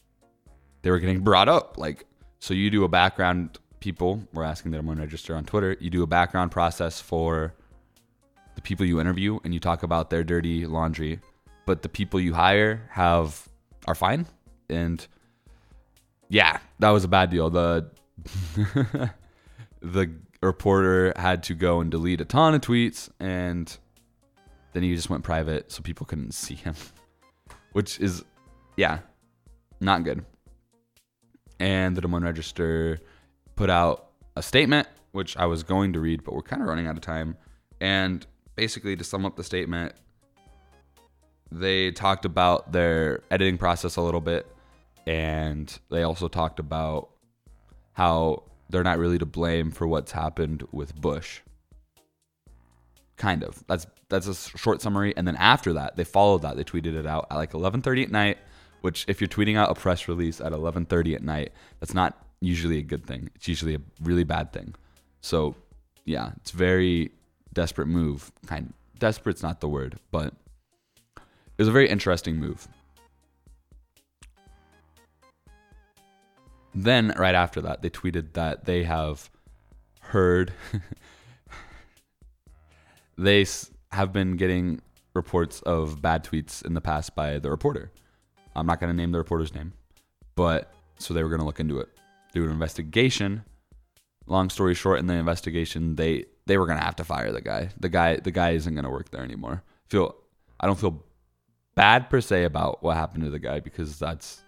they 0.82 0.90
were 0.90 0.98
getting 0.98 1.20
brought 1.20 1.48
up. 1.48 1.78
Like, 1.78 2.04
so 2.40 2.52
you 2.52 2.68
do 2.68 2.82
a 2.82 2.88
background, 2.88 3.60
people 3.78 4.26
were 4.32 4.42
asking 4.42 4.72
that 4.72 4.78
I'm 4.78 4.86
going 4.86 4.96
to 4.96 5.04
register 5.04 5.36
on 5.36 5.44
Twitter. 5.44 5.76
You 5.78 5.88
do 5.88 6.02
a 6.02 6.06
background 6.06 6.50
process 6.50 7.00
for 7.00 7.54
the 8.56 8.60
people 8.60 8.84
you 8.84 9.00
interview 9.00 9.38
and 9.44 9.54
you 9.54 9.60
talk 9.60 9.84
about 9.84 10.10
their 10.10 10.24
dirty 10.24 10.66
laundry, 10.66 11.20
but 11.64 11.82
the 11.82 11.88
people 11.88 12.18
you 12.18 12.34
hire 12.34 12.88
have 12.90 13.48
are 13.86 13.94
fine. 13.94 14.26
And 14.68 15.06
yeah, 16.28 16.58
that 16.80 16.90
was 16.90 17.04
a 17.04 17.08
bad 17.08 17.30
deal. 17.30 17.50
The 17.50 17.88
the 19.80 20.10
reporter 20.42 21.12
had 21.14 21.44
to 21.44 21.54
go 21.54 21.80
and 21.80 21.88
delete 21.88 22.20
a 22.20 22.24
ton 22.24 22.54
of 22.54 22.62
tweets 22.62 23.08
and 23.20 23.78
then 24.72 24.82
he 24.82 24.94
just 24.96 25.08
went 25.08 25.22
private 25.22 25.70
so 25.70 25.82
people 25.82 26.04
couldn't 26.04 26.32
see 26.34 26.56
him. 26.56 26.74
Which 27.72 28.00
is 28.00 28.24
yeah, 28.76 29.00
not 29.80 30.04
good. 30.04 30.24
And 31.58 31.96
the 31.96 32.00
Des 32.00 32.08
Moines 32.08 32.24
Register 32.24 33.00
put 33.56 33.70
out 33.70 34.10
a 34.36 34.42
statement, 34.42 34.88
which 35.12 35.36
I 35.36 35.46
was 35.46 35.62
going 35.62 35.92
to 35.92 36.00
read, 36.00 36.24
but 36.24 36.34
we're 36.34 36.42
kind 36.42 36.62
of 36.62 36.68
running 36.68 36.86
out 36.86 36.96
of 36.96 37.02
time. 37.02 37.36
And 37.80 38.26
basically, 38.56 38.96
to 38.96 39.04
sum 39.04 39.26
up 39.26 39.36
the 39.36 39.44
statement, 39.44 39.94
they 41.50 41.90
talked 41.90 42.24
about 42.24 42.72
their 42.72 43.22
editing 43.30 43.58
process 43.58 43.96
a 43.96 44.02
little 44.02 44.20
bit. 44.20 44.46
And 45.06 45.76
they 45.90 46.02
also 46.02 46.28
talked 46.28 46.60
about 46.60 47.10
how 47.92 48.44
they're 48.68 48.84
not 48.84 48.98
really 48.98 49.18
to 49.18 49.26
blame 49.26 49.70
for 49.70 49.86
what's 49.86 50.12
happened 50.12 50.66
with 50.72 50.94
Busch. 50.98 51.40
Kind 53.16 53.42
of. 53.42 53.62
That's 53.66 53.86
that's 54.08 54.26
a 54.26 54.34
short 54.34 54.80
summary. 54.80 55.14
And 55.16 55.26
then 55.26 55.36
after 55.36 55.74
that, 55.74 55.96
they 55.96 56.04
followed 56.04 56.42
that. 56.42 56.56
They 56.56 56.64
tweeted 56.64 56.94
it 56.94 57.06
out 57.06 57.26
at 57.30 57.36
like 57.36 57.52
11:30 57.52 58.04
at 58.04 58.10
night 58.10 58.38
which 58.80 59.04
if 59.08 59.20
you're 59.20 59.28
tweeting 59.28 59.56
out 59.56 59.70
a 59.70 59.74
press 59.74 60.08
release 60.08 60.40
at 60.40 60.52
11:30 60.52 61.14
at 61.14 61.22
night, 61.22 61.52
that's 61.78 61.94
not 61.94 62.26
usually 62.40 62.78
a 62.78 62.82
good 62.82 63.06
thing. 63.06 63.30
It's 63.34 63.48
usually 63.48 63.74
a 63.74 63.80
really 64.02 64.24
bad 64.24 64.52
thing. 64.52 64.74
So, 65.20 65.54
yeah, 66.04 66.32
it's 66.38 66.50
very 66.50 67.12
desperate 67.52 67.86
move. 67.86 68.32
Kind 68.46 68.72
of. 68.94 68.98
desperate's 68.98 69.42
not 69.42 69.60
the 69.60 69.68
word, 69.68 69.98
but 70.10 70.34
it 71.16 71.58
was 71.58 71.68
a 71.68 71.72
very 71.72 71.88
interesting 71.88 72.36
move. 72.36 72.68
Then 76.74 77.12
right 77.16 77.34
after 77.34 77.60
that, 77.62 77.82
they 77.82 77.90
tweeted 77.90 78.32
that 78.34 78.64
they 78.64 78.84
have 78.84 79.28
heard 80.00 80.52
they 83.18 83.44
have 83.92 84.12
been 84.12 84.36
getting 84.36 84.80
reports 85.14 85.60
of 85.62 86.00
bad 86.00 86.24
tweets 86.24 86.64
in 86.64 86.74
the 86.74 86.80
past 86.80 87.14
by 87.14 87.38
the 87.38 87.50
reporter. 87.50 87.90
I'm 88.54 88.66
not 88.66 88.80
going 88.80 88.90
to 88.90 88.96
name 88.96 89.12
the 89.12 89.18
reporter's 89.18 89.54
name, 89.54 89.72
but 90.34 90.72
so 90.98 91.14
they 91.14 91.22
were 91.22 91.28
going 91.28 91.40
to 91.40 91.46
look 91.46 91.60
into 91.60 91.78
it, 91.78 91.88
do 92.32 92.44
an 92.44 92.50
investigation. 92.50 93.44
Long 94.26 94.50
story 94.50 94.74
short, 94.74 94.98
in 94.98 95.06
the 95.06 95.14
investigation, 95.14 95.96
they 95.96 96.26
they 96.46 96.58
were 96.58 96.66
going 96.66 96.78
to 96.78 96.84
have 96.84 96.96
to 96.96 97.04
fire 97.04 97.32
the 97.32 97.40
guy. 97.40 97.70
The 97.78 97.88
guy 97.88 98.16
the 98.16 98.30
guy 98.30 98.50
isn't 98.50 98.74
going 98.74 98.84
to 98.84 98.90
work 98.90 99.10
there 99.10 99.22
anymore. 99.22 99.62
Feel 99.88 100.14
I 100.58 100.66
don't 100.66 100.78
feel 100.78 101.02
bad 101.74 102.10
per 102.10 102.20
se 102.20 102.44
about 102.44 102.82
what 102.82 102.96
happened 102.96 103.24
to 103.24 103.30
the 103.30 103.38
guy 103.38 103.60
because 103.60 103.98
that's 103.98 104.42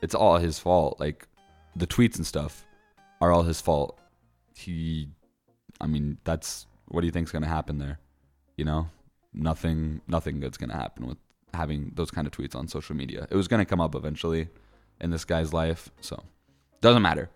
it's 0.00 0.14
all 0.14 0.38
his 0.38 0.58
fault. 0.58 0.98
Like 0.98 1.26
the 1.76 1.86
tweets 1.86 2.16
and 2.16 2.26
stuff 2.26 2.64
are 3.20 3.32
all 3.32 3.42
his 3.42 3.60
fault. 3.60 3.98
He, 4.54 5.08
I 5.80 5.86
mean, 5.86 6.18
that's 6.24 6.66
what 6.88 7.00
do 7.02 7.06
you 7.06 7.12
think's 7.12 7.32
going 7.32 7.42
to 7.42 7.48
happen 7.48 7.78
there? 7.78 7.98
You 8.56 8.64
know, 8.64 8.88
nothing 9.32 10.00
nothing 10.08 10.40
good's 10.40 10.58
going 10.58 10.70
to 10.70 10.76
happen 10.76 11.06
with 11.06 11.18
having 11.54 11.92
those 11.94 12.10
kind 12.10 12.26
of 12.26 12.32
tweets 12.32 12.54
on 12.54 12.68
social 12.68 12.96
media. 12.96 13.26
It 13.30 13.36
was 13.36 13.48
going 13.48 13.60
to 13.60 13.64
come 13.64 13.80
up 13.80 13.94
eventually 13.94 14.48
in 15.00 15.10
this 15.10 15.24
guy's 15.24 15.52
life, 15.52 15.90
so 16.00 16.22
doesn't 16.80 17.02
matter. 17.02 17.30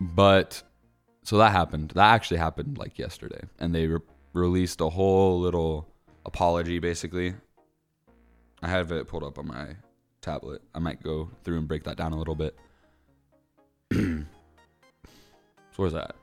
But 0.00 0.62
so 1.22 1.38
that 1.38 1.52
happened. 1.52 1.92
That 1.94 2.14
actually 2.14 2.38
happened 2.38 2.78
like 2.78 2.98
yesterday, 2.98 3.42
and 3.58 3.74
they 3.74 3.86
re- 3.86 4.00
released 4.32 4.80
a 4.80 4.88
whole 4.88 5.38
little 5.40 5.86
apology 6.24 6.78
basically. 6.78 7.34
I 8.62 8.68
have 8.68 8.92
it 8.92 9.08
pulled 9.08 9.24
up 9.24 9.38
on 9.38 9.48
my 9.48 9.76
tablet. 10.20 10.62
I 10.74 10.78
might 10.78 11.02
go 11.02 11.30
through 11.44 11.58
and 11.58 11.68
break 11.68 11.84
that 11.84 11.96
down 11.96 12.12
a 12.12 12.18
little 12.18 12.34
bit. 12.34 12.56
so 13.92 14.24
where's 15.76 15.94
that? 15.94 16.14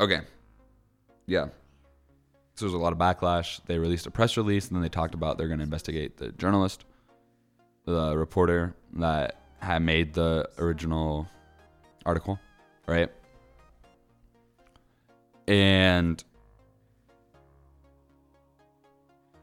Okay. 0.00 0.20
Yeah. 1.26 1.46
So 2.56 2.64
there's 2.64 2.74
a 2.74 2.78
lot 2.78 2.94
of 2.94 2.98
backlash. 2.98 3.60
They 3.66 3.78
released 3.78 4.06
a 4.06 4.10
press 4.10 4.38
release 4.38 4.68
and 4.68 4.76
then 4.76 4.82
they 4.82 4.88
talked 4.88 5.14
about 5.14 5.36
they're 5.36 5.46
going 5.46 5.58
to 5.58 5.64
investigate 5.64 6.16
the 6.16 6.32
journalist, 6.32 6.86
the 7.84 8.16
reporter 8.16 8.74
that 8.94 9.42
had 9.58 9.82
made 9.82 10.14
the 10.14 10.48
original 10.56 11.28
article, 12.06 12.40
right? 12.86 13.10
And 15.46 16.24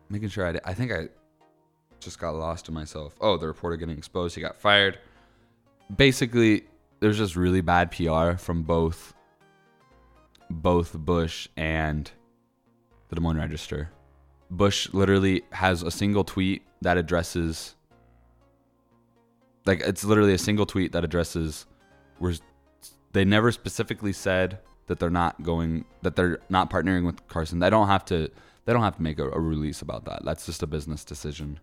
making 0.10 0.30
sure 0.30 0.48
I, 0.48 0.60
I 0.66 0.74
think 0.74 0.92
I 0.92 1.10
just 2.00 2.18
got 2.18 2.32
lost 2.32 2.68
in 2.68 2.74
myself. 2.74 3.16
Oh, 3.22 3.38
the 3.38 3.46
reporter 3.46 3.78
getting 3.78 3.98
exposed. 3.98 4.34
He 4.34 4.42
got 4.42 4.60
fired. 4.60 4.98
Basically, 5.96 6.64
there's 7.00 7.20
just 7.20 7.36
really 7.36 7.62
bad 7.62 7.92
PR 7.92 8.38
from 8.38 8.64
both 8.64 9.14
both 10.50 10.94
Busch 10.94 11.48
and 11.56 12.12
the 13.14 13.20
Des 13.20 13.22
Moines 13.22 13.38
Register. 13.38 13.90
Busch 14.50 14.92
literally 14.94 15.44
has 15.52 15.84
a 15.84 15.92
single 15.92 16.24
tweet 16.24 16.64
that 16.82 16.98
addresses 16.98 17.76
like 19.66 19.82
it's 19.82 20.04
literally 20.04 20.34
a 20.34 20.38
single 20.38 20.66
tweet 20.66 20.92
that 20.92 21.04
addresses 21.04 21.66
where 22.20 22.34
they 23.14 23.24
never 23.24 23.52
specifically 23.52 24.12
said 24.12 24.60
that 24.88 25.00
they're 25.00 25.10
not 25.10 25.42
going 25.44 25.86
that 26.02 26.16
they're 26.16 26.40
not 26.50 26.70
partnering 26.70 27.06
with 27.06 27.26
Carson. 27.28 27.60
They 27.60 27.70
don't 27.70 27.88
have 27.88 28.04
to 28.06 28.30
they 28.66 28.74
don't 28.74 28.84
have 28.84 28.98
to 28.98 29.04
make 29.04 29.20
a, 29.20 29.30
a 29.30 29.40
release 29.40 29.82
about 29.82 30.06
that. 30.06 30.26
That's 30.26 30.46
just 30.46 30.64
a 30.64 30.68
business 30.68 31.04
decision. 31.06 31.60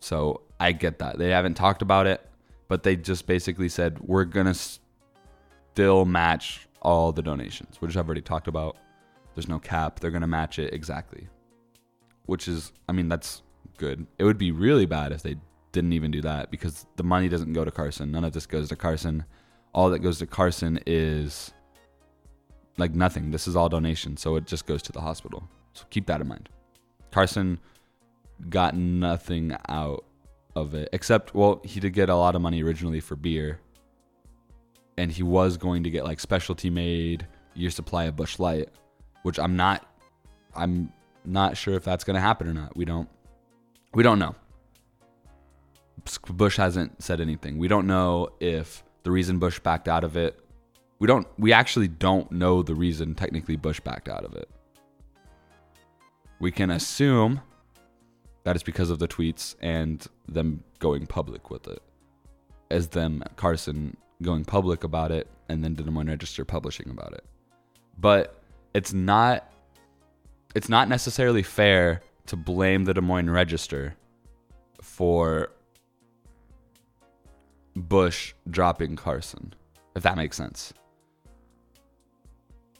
So 0.00 0.42
I 0.60 0.72
get 0.72 0.98
that. 1.00 1.18
They 1.18 1.30
haven't 1.30 1.54
talked 1.54 1.82
about 1.82 2.06
it, 2.06 2.26
but 2.68 2.82
they 2.82 2.96
just 2.96 3.26
basically 3.26 3.68
said 3.68 3.98
we're 4.00 4.24
gonna 4.24 4.54
still 4.54 6.04
match 6.04 6.66
all 6.82 7.12
the 7.12 7.22
donations, 7.22 7.80
which 7.80 7.96
I've 7.96 8.06
already 8.06 8.22
talked 8.22 8.48
about. 8.48 8.76
There's 9.38 9.48
no 9.48 9.60
cap. 9.60 10.00
They're 10.00 10.10
going 10.10 10.22
to 10.22 10.26
match 10.26 10.58
it 10.58 10.74
exactly. 10.74 11.28
Which 12.26 12.48
is, 12.48 12.72
I 12.88 12.92
mean, 12.92 13.08
that's 13.08 13.42
good. 13.76 14.04
It 14.18 14.24
would 14.24 14.36
be 14.36 14.50
really 14.50 14.84
bad 14.84 15.12
if 15.12 15.22
they 15.22 15.36
didn't 15.70 15.92
even 15.92 16.10
do 16.10 16.20
that 16.22 16.50
because 16.50 16.86
the 16.96 17.04
money 17.04 17.28
doesn't 17.28 17.52
go 17.52 17.64
to 17.64 17.70
Carson. 17.70 18.10
None 18.10 18.24
of 18.24 18.32
this 18.32 18.46
goes 18.46 18.68
to 18.70 18.74
Carson. 18.74 19.24
All 19.72 19.90
that 19.90 20.00
goes 20.00 20.18
to 20.18 20.26
Carson 20.26 20.80
is 20.86 21.52
like 22.78 22.96
nothing. 22.96 23.30
This 23.30 23.46
is 23.46 23.54
all 23.54 23.68
donation, 23.68 24.16
so 24.16 24.34
it 24.34 24.44
just 24.44 24.66
goes 24.66 24.82
to 24.82 24.90
the 24.90 25.00
hospital. 25.00 25.48
So 25.72 25.84
keep 25.88 26.06
that 26.06 26.20
in 26.20 26.26
mind. 26.26 26.48
Carson 27.12 27.60
got 28.50 28.74
nothing 28.74 29.56
out 29.68 30.04
of 30.56 30.74
it 30.74 30.88
except 30.92 31.32
well, 31.32 31.60
he 31.62 31.78
did 31.78 31.92
get 31.92 32.08
a 32.08 32.16
lot 32.16 32.34
of 32.34 32.42
money 32.42 32.60
originally 32.64 32.98
for 32.98 33.14
beer. 33.14 33.60
And 34.96 35.12
he 35.12 35.22
was 35.22 35.56
going 35.56 35.84
to 35.84 35.90
get 35.90 36.02
like 36.02 36.18
specialty 36.18 36.70
made 36.70 37.24
year 37.54 37.70
supply 37.70 38.06
of 38.06 38.16
Busch 38.16 38.40
Light, 38.40 38.70
which 39.22 39.38
I'm 39.38 39.56
not 39.56 39.86
I'm 40.54 40.92
not 41.24 41.56
sure 41.56 41.74
if 41.74 41.84
that's 41.84 42.04
going 42.04 42.14
to 42.14 42.20
happen 42.20 42.48
or 42.48 42.54
not. 42.54 42.76
We 42.76 42.84
don't 42.84 43.08
we 43.94 44.02
don't 44.02 44.18
know. 44.18 44.34
Busch 46.30 46.56
hasn't 46.56 47.02
said 47.02 47.20
anything. 47.20 47.58
We 47.58 47.68
don't 47.68 47.86
know 47.86 48.28
if 48.40 48.84
the 49.02 49.10
reason 49.10 49.38
Busch 49.38 49.58
backed 49.58 49.88
out 49.88 50.04
of 50.04 50.16
it. 50.16 50.38
We 50.98 51.06
don't. 51.06 51.26
We 51.38 51.52
actually 51.52 51.88
don't 51.88 52.30
know 52.32 52.62
the 52.62 52.74
reason 52.74 53.14
technically 53.14 53.56
Busch 53.56 53.80
backed 53.80 54.08
out 54.08 54.24
of 54.24 54.34
it. 54.34 54.48
We 56.40 56.50
can 56.50 56.70
assume 56.70 57.40
that 58.44 58.56
it's 58.56 58.62
because 58.62 58.90
of 58.90 58.98
the 58.98 59.08
tweets 59.08 59.56
and 59.60 60.06
them 60.28 60.62
going 60.78 61.06
public 61.06 61.50
with 61.50 61.66
it, 61.68 61.82
as 62.70 62.88
them 62.88 63.22
Carson 63.36 63.96
going 64.22 64.44
public 64.44 64.84
about 64.84 65.12
it 65.12 65.28
and 65.48 65.62
then 65.62 65.74
the 65.74 65.82
Des 65.82 65.90
Moines 65.90 66.08
Register 66.08 66.44
publishing 66.44 66.90
about 66.90 67.12
it. 67.12 67.24
But 67.98 68.37
it's 68.74 68.92
not. 68.92 69.50
It's 70.54 70.68
not 70.68 70.88
necessarily 70.88 71.42
fair 71.42 72.00
to 72.26 72.36
blame 72.36 72.84
the 72.84 72.94
Des 72.94 73.00
Moines 73.00 73.30
Register 73.30 73.94
for 74.80 75.50
Busch 77.76 78.32
dropping 78.50 78.96
Carson, 78.96 79.54
if 79.94 80.02
that 80.02 80.16
makes 80.16 80.36
sense. 80.36 80.72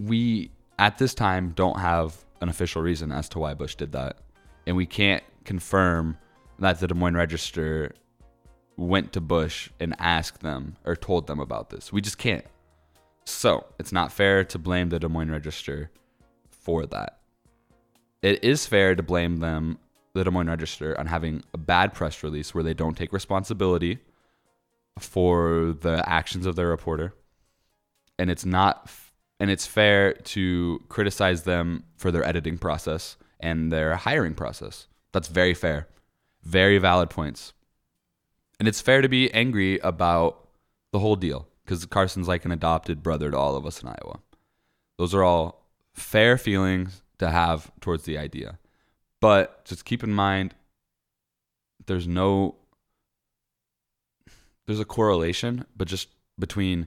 We, 0.01 0.51
at 0.79 0.99
this 0.99 1.15
time, 1.15 1.53
don't 1.55 1.79
have 1.79 2.17
an 2.41 2.49
official 2.49 2.83
reason 2.83 3.13
as 3.13 3.29
to 3.31 3.39
why 3.39 3.55
Busch 3.55 3.75
did 3.75 3.93
that. 3.93 4.19
And 4.67 4.77
we 4.77 4.87
can't 4.87 5.23
confirm 5.45 6.17
that 6.59 6.81
the 6.81 6.89
Des 6.89 6.95
Moines 6.95 7.17
Register 7.17 7.93
went 8.77 9.13
to 9.13 9.21
Busch 9.21 9.71
and 9.81 9.95
asked 9.99 10.41
them 10.41 10.77
or 10.85 10.95
told 10.97 11.27
them 11.27 11.41
about 11.41 11.71
this. 11.71 11.93
We 11.93 12.01
just 12.01 12.19
can't. 12.19 12.45
So 13.29 13.67
it's 13.79 13.93
not 13.93 14.11
fair 14.11 14.43
to 14.45 14.59
blame 14.59 14.89
the 14.89 14.99
Des 14.99 15.09
Moines 15.09 15.31
Register 15.31 15.91
for 16.49 16.87
that. 16.87 17.19
It 18.23 18.43
is 18.43 18.67
fair 18.67 18.95
to 18.95 19.03
blame 19.03 19.37
them, 19.37 19.79
the 20.15 20.25
Des 20.25 20.31
Moines 20.31 20.49
Register, 20.49 20.99
on 20.99 21.07
having 21.07 21.45
a 21.53 21.59
bad 21.59 21.93
press 21.93 22.23
release 22.23 22.55
where 22.55 22.65
they 22.65 22.73
don't 22.73 22.97
take 22.97 23.13
responsibility 23.13 23.99
for 24.99 25.77
the 25.81 26.03
actions 26.09 26.47
of 26.47 26.57
their 26.57 26.69
reporter, 26.69 27.15
and 28.19 28.31
it's 28.31 28.45
not 28.45 28.91
and 29.39 29.51
it's 29.51 29.67
fair 29.67 30.15
to 30.15 30.83
criticize 30.89 31.45
them 31.45 31.85
for 31.97 32.11
their 32.11 32.27
editing 32.27 32.59
process 32.59 33.17
and 33.39 33.71
their 33.71 33.95
hiring 33.95 34.35
process. 34.35 34.89
That's 35.13 35.29
very 35.29 35.55
fair. 35.55 35.87
Very 36.43 36.79
valid 36.79 37.11
points. 37.11 37.53
And 38.59 38.67
it's 38.67 38.81
fair 38.81 39.01
to 39.01 39.09
be 39.09 39.33
angry 39.33 39.79
about 39.81 40.49
the 40.93 40.99
whole 40.99 41.15
deal 41.15 41.48
because 41.69 41.85
Carson's 41.85 42.29
like 42.29 42.47
an 42.47 42.51
adopted 42.51 43.03
brother 43.03 43.31
to 43.31 43.37
all 43.37 43.55
of 43.55 43.67
us 43.67 43.83
in 43.83 43.89
Iowa. 43.89 44.21
Those 44.97 45.15
are 45.15 45.23
all 45.23 45.67
fair 45.93 46.39
feelings 46.39 47.03
to 47.19 47.31
have 47.31 47.71
towards 47.83 48.05
the 48.05 48.17
idea. 48.17 48.59
But 49.21 49.67
just 49.67 49.85
keep 49.85 50.03
in 50.03 50.15
mind 50.15 50.55
there's 51.85 52.09
no 52.09 52.57
there's 54.67 54.81
a 54.81 54.87
correlation, 54.87 55.67
but 55.77 55.89
just 55.89 56.09
between 56.39 56.87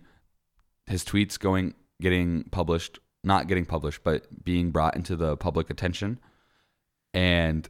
his 0.88 1.04
tweets 1.04 1.38
going 1.40 1.76
getting 2.02 2.46
published, 2.46 2.98
not 3.24 3.48
getting 3.48 3.66
published, 3.66 4.04
but 4.04 4.44
being 4.44 4.72
brought 4.72 4.96
into 4.96 5.16
the 5.16 5.38
public 5.38 5.70
attention, 5.70 6.20
and 7.14 7.70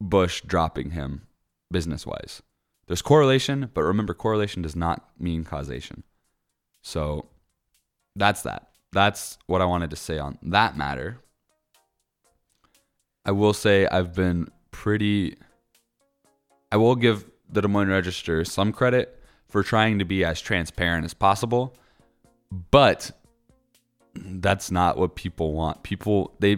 Busch 0.00 0.42
dropping 0.42 0.90
him 0.90 1.26
business 1.72 2.06
wise. 2.06 2.40
There's 2.86 3.02
correlation, 3.02 3.70
but 3.74 3.82
remember, 3.82 4.14
correlation 4.14 4.62
does 4.62 4.76
not 4.76 5.08
mean 5.18 5.42
causation. 5.42 6.04
So 6.86 7.26
that's 8.14 8.42
that. 8.42 8.68
That's 8.92 9.38
what 9.46 9.60
I 9.60 9.64
wanted 9.64 9.90
to 9.90 9.96
say 9.96 10.20
on 10.20 10.38
that 10.40 10.76
matter. 10.76 11.18
I 13.24 13.32
will 13.32 13.52
say 13.52 13.88
I've 13.88 14.14
been 14.14 14.48
pretty. 14.70 15.36
I 16.70 16.76
will 16.76 16.94
give 16.94 17.28
the 17.50 17.60
Des 17.60 17.66
Moines 17.66 17.88
Register 17.88 18.44
some 18.44 18.72
credit 18.72 19.20
for 19.48 19.64
trying 19.64 19.98
to 19.98 20.04
be 20.04 20.24
as 20.24 20.40
transparent 20.40 21.04
as 21.04 21.12
possible. 21.12 21.74
But 22.70 23.10
that's 24.14 24.70
not 24.70 24.96
what 24.96 25.16
people 25.16 25.54
want. 25.54 25.82
People 25.82 26.36
they 26.38 26.54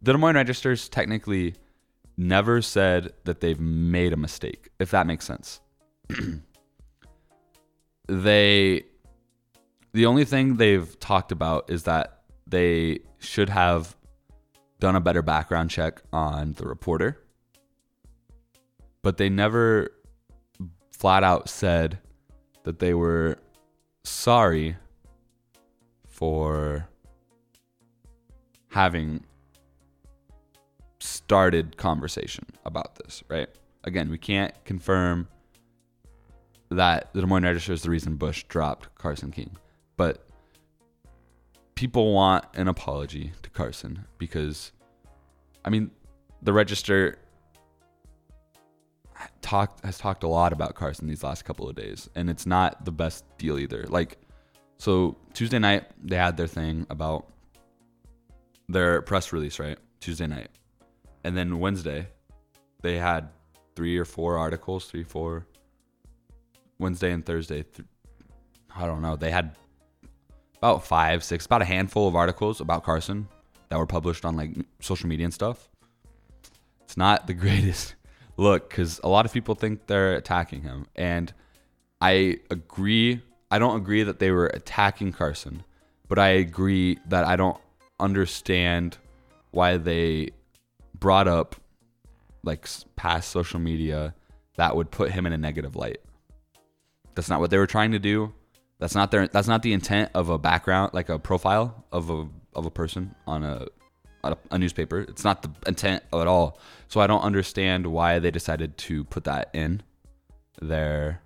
the 0.00 0.12
Des 0.12 0.16
Moines 0.16 0.36
Registers 0.36 0.88
technically 0.88 1.56
never 2.16 2.62
said 2.62 3.14
that 3.24 3.40
they've 3.40 3.58
made 3.58 4.12
a 4.12 4.16
mistake, 4.16 4.68
if 4.78 4.92
that 4.92 5.08
makes 5.08 5.24
sense. 5.24 5.60
they 8.06 8.84
the 9.96 10.04
only 10.04 10.26
thing 10.26 10.56
they've 10.56 11.00
talked 11.00 11.32
about 11.32 11.70
is 11.70 11.84
that 11.84 12.20
they 12.46 12.98
should 13.18 13.48
have 13.48 13.96
done 14.78 14.94
a 14.94 15.00
better 15.00 15.22
background 15.22 15.70
check 15.70 16.02
on 16.12 16.52
the 16.52 16.66
reporter. 16.66 17.18
But 19.00 19.16
they 19.16 19.30
never 19.30 19.88
flat 20.92 21.24
out 21.24 21.48
said 21.48 21.98
that 22.64 22.78
they 22.78 22.92
were 22.92 23.38
sorry 24.04 24.76
for 26.06 26.86
having 28.68 29.24
started 31.00 31.78
conversation 31.78 32.44
about 32.66 32.96
this, 32.96 33.24
right? 33.28 33.48
Again, 33.84 34.10
we 34.10 34.18
can't 34.18 34.52
confirm 34.66 35.26
that 36.70 37.14
the 37.14 37.22
Des 37.22 37.26
Moines 37.26 37.44
Register 37.44 37.72
is 37.72 37.80
the 37.82 37.90
reason 37.90 38.16
Busch 38.16 38.44
dropped 38.44 38.94
Carson 38.96 39.30
King, 39.30 39.56
but 39.96 40.26
people 41.74 42.12
want 42.12 42.44
an 42.54 42.68
apology 42.68 43.32
to 43.42 43.50
Carson 43.50 44.06
because, 44.18 44.72
I 45.64 45.70
mean, 45.70 45.90
the 46.42 46.52
Register 46.52 47.18
talked 49.40 49.84
has 49.84 49.98
talked 49.98 50.24
a 50.24 50.28
lot 50.28 50.52
about 50.52 50.74
Carson 50.74 51.06
these 51.06 51.22
last 51.22 51.44
couple 51.44 51.68
of 51.68 51.76
days, 51.76 52.10
and 52.14 52.28
it's 52.28 52.46
not 52.46 52.84
the 52.84 52.92
best 52.92 53.24
deal 53.38 53.58
either. 53.58 53.84
Like, 53.88 54.18
so 54.78 55.16
Tuesday 55.32 55.58
night 55.58 55.84
they 56.02 56.16
had 56.16 56.36
their 56.36 56.46
thing 56.46 56.86
about 56.90 57.32
their 58.68 59.02
press 59.02 59.32
release, 59.32 59.58
right? 59.58 59.78
Tuesday 60.00 60.26
night, 60.26 60.50
and 61.24 61.36
then 61.36 61.58
Wednesday 61.58 62.08
they 62.82 62.96
had 62.98 63.28
three 63.74 63.96
or 63.98 64.04
four 64.04 64.38
articles, 64.38 64.86
three, 64.86 65.04
four. 65.04 65.46
Wednesday 66.78 67.10
and 67.10 67.24
Thursday, 67.24 67.62
th- 67.62 67.88
I 68.74 68.86
don't 68.86 69.00
know. 69.00 69.16
They 69.16 69.30
had 69.30 69.56
about 70.66 70.84
five, 70.84 71.22
six, 71.22 71.46
about 71.46 71.62
a 71.62 71.64
handful 71.64 72.08
of 72.08 72.16
articles 72.16 72.60
about 72.60 72.82
Carson 72.82 73.28
that 73.68 73.78
were 73.78 73.86
published 73.86 74.24
on 74.24 74.36
like 74.36 74.50
social 74.80 75.08
media 75.08 75.24
and 75.24 75.34
stuff. 75.34 75.68
It's 76.82 76.96
not 76.96 77.26
the 77.26 77.34
greatest 77.44 77.94
look 78.36 78.68
because 78.68 79.00
a 79.04 79.08
lot 79.08 79.24
of 79.24 79.32
people 79.32 79.54
think 79.54 79.86
they're 79.86 80.14
attacking 80.14 80.62
him. 80.62 80.86
And 80.96 81.32
I 82.00 82.40
agree. 82.50 83.22
I 83.50 83.58
don't 83.58 83.76
agree 83.76 84.02
that 84.02 84.18
they 84.18 84.30
were 84.32 84.48
attacking 84.48 85.12
Carson, 85.12 85.62
but 86.08 86.18
I 86.18 86.28
agree 86.28 86.98
that 87.08 87.24
I 87.24 87.36
don't 87.36 87.58
understand 88.00 88.98
why 89.52 89.76
they 89.76 90.30
brought 90.98 91.28
up 91.28 91.56
like 92.42 92.68
past 92.96 93.30
social 93.30 93.60
media 93.60 94.14
that 94.56 94.74
would 94.74 94.90
put 94.90 95.12
him 95.12 95.26
in 95.26 95.32
a 95.32 95.38
negative 95.38 95.76
light. 95.76 95.98
That's 97.14 97.28
not 97.28 97.40
what 97.40 97.50
they 97.50 97.58
were 97.58 97.66
trying 97.66 97.92
to 97.92 97.98
do. 97.98 98.34
That's 98.78 98.94
not 98.94 99.10
their 99.10 99.28
that's 99.28 99.48
not 99.48 99.62
the 99.62 99.72
intent 99.72 100.10
of 100.14 100.28
a 100.28 100.38
background 100.38 100.92
like 100.92 101.08
a 101.08 101.18
profile 101.18 101.84
of 101.92 102.10
a 102.10 102.28
of 102.54 102.66
a 102.66 102.70
person 102.70 103.14
on 103.26 103.42
a 103.42 103.66
a, 104.24 104.36
a 104.50 104.58
newspaper. 104.58 105.00
It's 105.00 105.24
not 105.24 105.42
the 105.42 105.50
intent 105.66 106.02
at 106.12 106.26
all. 106.26 106.58
So 106.88 107.00
I 107.00 107.06
don't 107.06 107.22
understand 107.22 107.86
why 107.86 108.18
they 108.18 108.30
decided 108.30 108.76
to 108.78 109.04
put 109.04 109.24
that 109.24 109.50
in 109.54 109.82
their 110.60 111.20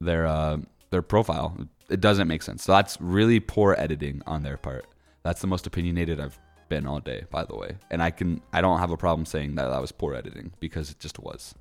their 0.00 0.26
uh, 0.26 0.58
their 0.90 1.02
profile. 1.02 1.56
It 1.88 2.00
doesn't 2.00 2.28
make 2.28 2.42
sense. 2.42 2.64
So 2.64 2.72
that's 2.72 3.00
really 3.00 3.40
poor 3.40 3.74
editing 3.78 4.22
on 4.26 4.42
their 4.42 4.56
part. 4.56 4.86
That's 5.22 5.40
the 5.40 5.46
most 5.46 5.66
opinionated 5.66 6.20
I've 6.20 6.38
been 6.68 6.86
all 6.86 7.00
day, 7.00 7.24
by 7.30 7.44
the 7.44 7.56
way. 7.56 7.76
And 7.90 8.02
I 8.02 8.10
can 8.10 8.40
I 8.52 8.60
don't 8.60 8.78
have 8.78 8.90
a 8.90 8.96
problem 8.96 9.26
saying 9.26 9.54
that 9.56 9.68
that 9.68 9.80
was 9.80 9.92
poor 9.92 10.14
editing 10.14 10.52
because 10.60 10.90
it 10.90 10.98
just 10.98 11.18
was. 11.18 11.54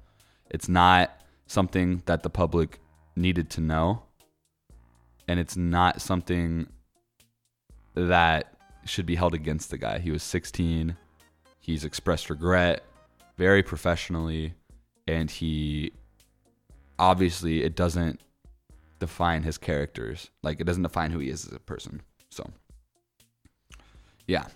It's 0.50 0.68
not 0.68 1.22
something 1.48 2.04
that 2.06 2.24
the 2.24 2.30
public 2.30 2.80
needed 3.16 3.50
to 3.52 3.62
know. 3.62 4.04
And 5.32 5.40
it's 5.40 5.56
not 5.56 6.02
something 6.02 6.68
that 7.96 8.54
should 8.86 9.06
be 9.06 9.16
held 9.16 9.34
against 9.34 9.70
the 9.70 9.78
guy. 9.78 10.00
He 10.00 10.12
was 10.12 10.24
16. 10.24 10.98
He's 11.62 11.86
expressed 11.86 12.30
regret 12.30 12.84
very 13.38 13.64
professionally, 13.64 14.56
and 15.08 15.32
he 15.32 15.94
obviously 17.00 17.64
it 17.64 17.78
doesn't 17.78 18.20
define 19.00 19.44
his 19.44 19.58
characters. 19.58 20.30
Like 20.44 20.60
it 20.60 20.66
doesn't 20.66 20.84
define 20.84 21.12
who 21.12 21.20
he 21.20 21.30
is 21.30 21.46
as 21.46 21.54
a 21.54 21.60
person. 21.60 22.02
So 22.30 22.52
yeah. 24.28 24.48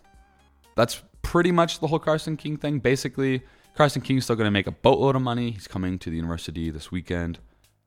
That's 0.75 1.01
pretty 1.21 1.53
much 1.53 1.79
the 1.79 1.87
whole 1.87 1.99
Carson 1.99 2.35
King 2.35 2.57
thing. 2.57 2.79
Basically, 2.79 3.43
Carson 3.75 4.01
King's 4.01 4.25
still 4.25 4.35
going 4.35 4.47
to 4.47 4.51
make 4.51 4.67
a 4.67 4.71
boatload 4.71 5.15
of 5.15 5.21
money. 5.21 5.51
He's 5.51 5.69
coming 5.69 5.97
to 5.99 6.09
the 6.09 6.17
university 6.17 6.69
this 6.69 6.91
weekend, 6.91 7.39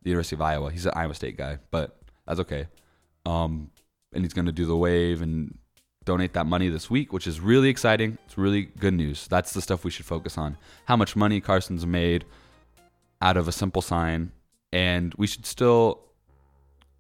the 0.03 0.09
University 0.09 0.37
of 0.37 0.41
Iowa. 0.41 0.73
He's 0.73 0.87
an 0.87 0.93
Iowa 0.97 1.13
State 1.13 1.37
guy, 1.37 1.59
but 1.71 1.98
that's 2.29 2.41
okay. 2.41 2.69
Um, 3.27 3.71
and 4.13 4.25
he's 4.25 4.35
going 4.35 4.47
to 4.47 4.53
do 4.53 4.67
the 4.67 4.77
wave 4.77 5.23
and 5.23 5.59
donate 6.05 6.35
that 6.35 6.47
money 6.47 6.69
this 6.69 6.89
week, 6.89 7.13
which 7.13 7.27
is 7.27 7.41
really 7.41 7.69
exciting. 7.69 8.19
It's 8.27 8.39
really 8.39 8.63
good 8.63 8.95
news. 8.95 9.27
That's 9.29 9.53
the 9.53 9.63
stuff 9.63 9.85
we 9.85 9.91
should 9.91 10.07
focus 10.07 10.39
on. 10.39 10.57
How 10.85 10.97
much 10.97 11.17
money 11.17 11.41
Carson's 11.41 11.87
made 11.87 12.25
out 13.21 13.37
of 13.37 13.49
a 13.49 13.53
simple 13.53 13.83
sign, 13.83 14.33
and 14.73 15.15
we 15.17 15.27
should 15.27 15.47
still 15.47 16.01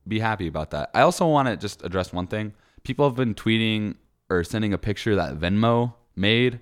be 0.07 0.19
happy 0.19 0.47
about 0.47 0.71
that. 0.71 0.91
I 0.95 1.03
also 1.03 1.27
want 1.27 1.49
to 1.49 1.57
just 1.57 1.85
address 1.85 2.13
one 2.13 2.27
thing. 2.27 2.55
People 2.83 3.07
have 3.07 3.17
been 3.17 3.35
tweeting 3.35 3.97
or 4.31 4.43
sending 4.45 4.73
a 4.73 4.79
picture 4.79 5.15
that 5.15 5.39
Venmo 5.39 5.95
made, 6.17 6.61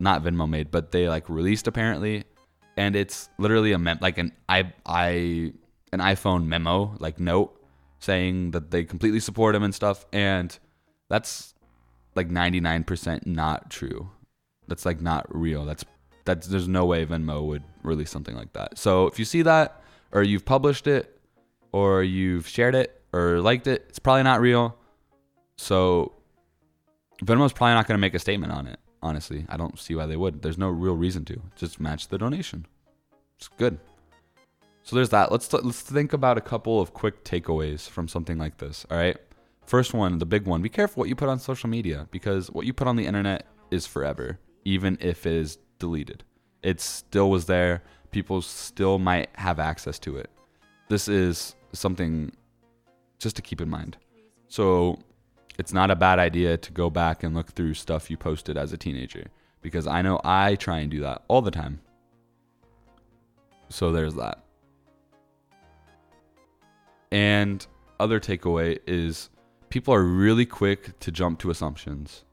not 0.00 0.22
Venmo 0.22 0.48
made, 0.48 0.70
but 0.70 0.90
they 0.90 1.08
like 1.08 1.28
released 1.28 1.66
apparently, 1.66 2.24
and 2.76 2.96
it's 2.96 3.28
literally 3.38 3.72
a 3.72 3.78
mem 3.78 3.98
like 4.00 4.18
an 4.18 4.32
i 4.48 4.72
i 4.86 5.52
an 5.92 6.00
iPhone 6.00 6.46
memo 6.46 6.96
like 6.98 7.20
note 7.20 7.58
saying 7.98 8.50
that 8.50 8.70
they 8.70 8.84
completely 8.84 9.20
support 9.20 9.54
him 9.54 9.62
and 9.62 9.74
stuff, 9.74 10.06
and 10.12 10.58
that's 11.08 11.54
like 12.14 12.28
99% 12.28 13.26
not 13.26 13.70
true. 13.70 14.10
That's 14.68 14.84
like 14.84 15.00
not 15.00 15.26
real. 15.34 15.64
That's 15.64 15.84
that's 16.24 16.46
there's 16.46 16.68
no 16.68 16.84
way 16.84 17.04
Venmo 17.04 17.44
would 17.46 17.64
release 17.82 18.10
something 18.10 18.34
like 18.36 18.52
that. 18.52 18.78
So 18.78 19.06
if 19.06 19.18
you 19.18 19.24
see 19.24 19.42
that 19.42 19.82
or 20.12 20.22
you've 20.22 20.44
published 20.44 20.86
it 20.86 21.18
or 21.72 22.02
you've 22.02 22.46
shared 22.46 22.74
it 22.74 23.00
or 23.12 23.40
liked 23.40 23.66
it, 23.66 23.84
it's 23.88 23.98
probably 23.98 24.22
not 24.22 24.40
real. 24.40 24.76
So 25.56 26.12
Venmo's 27.24 27.52
probably 27.52 27.74
not 27.74 27.86
going 27.86 27.96
to 27.96 28.00
make 28.00 28.14
a 28.14 28.18
statement 28.18 28.52
on 28.52 28.66
it. 28.66 28.78
Honestly, 29.02 29.46
I 29.48 29.56
don't 29.56 29.78
see 29.78 29.96
why 29.96 30.06
they 30.06 30.16
would. 30.16 30.42
There's 30.42 30.58
no 30.58 30.68
real 30.68 30.94
reason 30.94 31.24
to. 31.26 31.42
Just 31.56 31.80
match 31.80 32.08
the 32.08 32.18
donation. 32.18 32.66
It's 33.36 33.48
good. 33.48 33.78
So 34.82 34.96
there's 34.96 35.10
that. 35.10 35.30
Let's 35.30 35.52
let's 35.52 35.80
think 35.80 36.12
about 36.12 36.38
a 36.38 36.40
couple 36.40 36.80
of 36.80 36.92
quick 36.92 37.24
takeaways 37.24 37.88
from 37.88 38.08
something 38.08 38.38
like 38.38 38.58
this. 38.58 38.84
All 38.90 38.96
right. 38.96 39.16
First 39.66 39.94
one, 39.94 40.18
the 40.18 40.26
big 40.26 40.46
one. 40.46 40.60
Be 40.60 40.68
careful 40.68 41.00
what 41.00 41.08
you 41.08 41.14
put 41.14 41.28
on 41.28 41.38
social 41.38 41.68
media 41.68 42.08
because 42.10 42.50
what 42.50 42.66
you 42.66 42.72
put 42.72 42.88
on 42.88 42.96
the 42.96 43.06
internet 43.06 43.46
is 43.70 43.86
forever, 43.86 44.38
even 44.64 44.98
if 45.00 45.24
it 45.24 45.32
is 45.32 45.58
deleted. 45.78 46.24
It 46.62 46.80
still 46.80 47.30
was 47.30 47.46
there. 47.46 47.82
People 48.10 48.42
still 48.42 48.98
might 48.98 49.30
have 49.34 49.58
access 49.58 49.98
to 50.00 50.16
it. 50.16 50.30
This 50.88 51.08
is 51.08 51.54
something 51.72 52.32
just 53.18 53.36
to 53.36 53.42
keep 53.42 53.60
in 53.60 53.70
mind. 53.70 53.96
So 54.48 54.98
it's 55.58 55.72
not 55.72 55.90
a 55.90 55.96
bad 55.96 56.18
idea 56.18 56.56
to 56.56 56.72
go 56.72 56.90
back 56.90 57.22
and 57.22 57.34
look 57.34 57.52
through 57.52 57.74
stuff 57.74 58.10
you 58.10 58.16
posted 58.16 58.56
as 58.56 58.72
a 58.72 58.76
teenager 58.76 59.26
because 59.62 59.86
I 59.86 60.02
know 60.02 60.20
I 60.24 60.56
try 60.56 60.80
and 60.80 60.90
do 60.90 61.00
that 61.00 61.22
all 61.28 61.40
the 61.40 61.50
time. 61.50 61.80
So 63.68 63.92
there's 63.92 64.14
that. 64.14 64.44
And 67.12 67.64
other 68.00 68.18
takeaway 68.18 68.78
is 68.86 69.30
people 69.68 69.94
are 69.94 70.02
really 70.02 70.46
quick 70.46 70.98
to 71.00 71.12
jump 71.12 71.38
to 71.40 71.50
assumptions, 71.50 72.24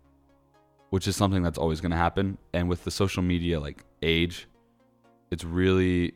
which 0.90 1.08
is 1.08 1.16
something 1.16 1.44
that's 1.44 1.60
always 1.60 1.82
going 1.82 1.92
to 1.92 1.98
happen. 1.98 2.40
And 2.54 2.68
with 2.68 2.84
the 2.84 2.92
social 2.92 3.22
media 3.22 3.60
like 3.60 3.84
age, 4.02 4.48
it's 5.30 5.44
really 5.44 6.14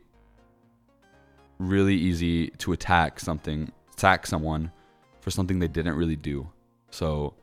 really 1.60 1.95
easy 1.95 2.49
to 2.49 2.73
attack 2.73 3.19
something, 3.19 3.71
attack 3.93 4.28
someone 4.28 4.71
for 5.21 5.32
something 5.32 5.60
they 5.60 5.67
didn't 5.67 5.95
really 5.95 6.15
do. 6.15 6.49
So 6.89 7.34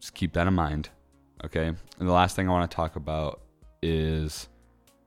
just 0.00 0.14
keep 0.14 0.32
that 0.34 0.46
in 0.46 0.54
mind. 0.54 0.88
Okay. 1.44 1.66
And 1.66 2.08
the 2.08 2.12
last 2.12 2.36
thing 2.36 2.48
I 2.48 2.52
want 2.52 2.70
to 2.70 2.74
talk 2.74 2.96
about 2.96 3.40
is 3.82 4.48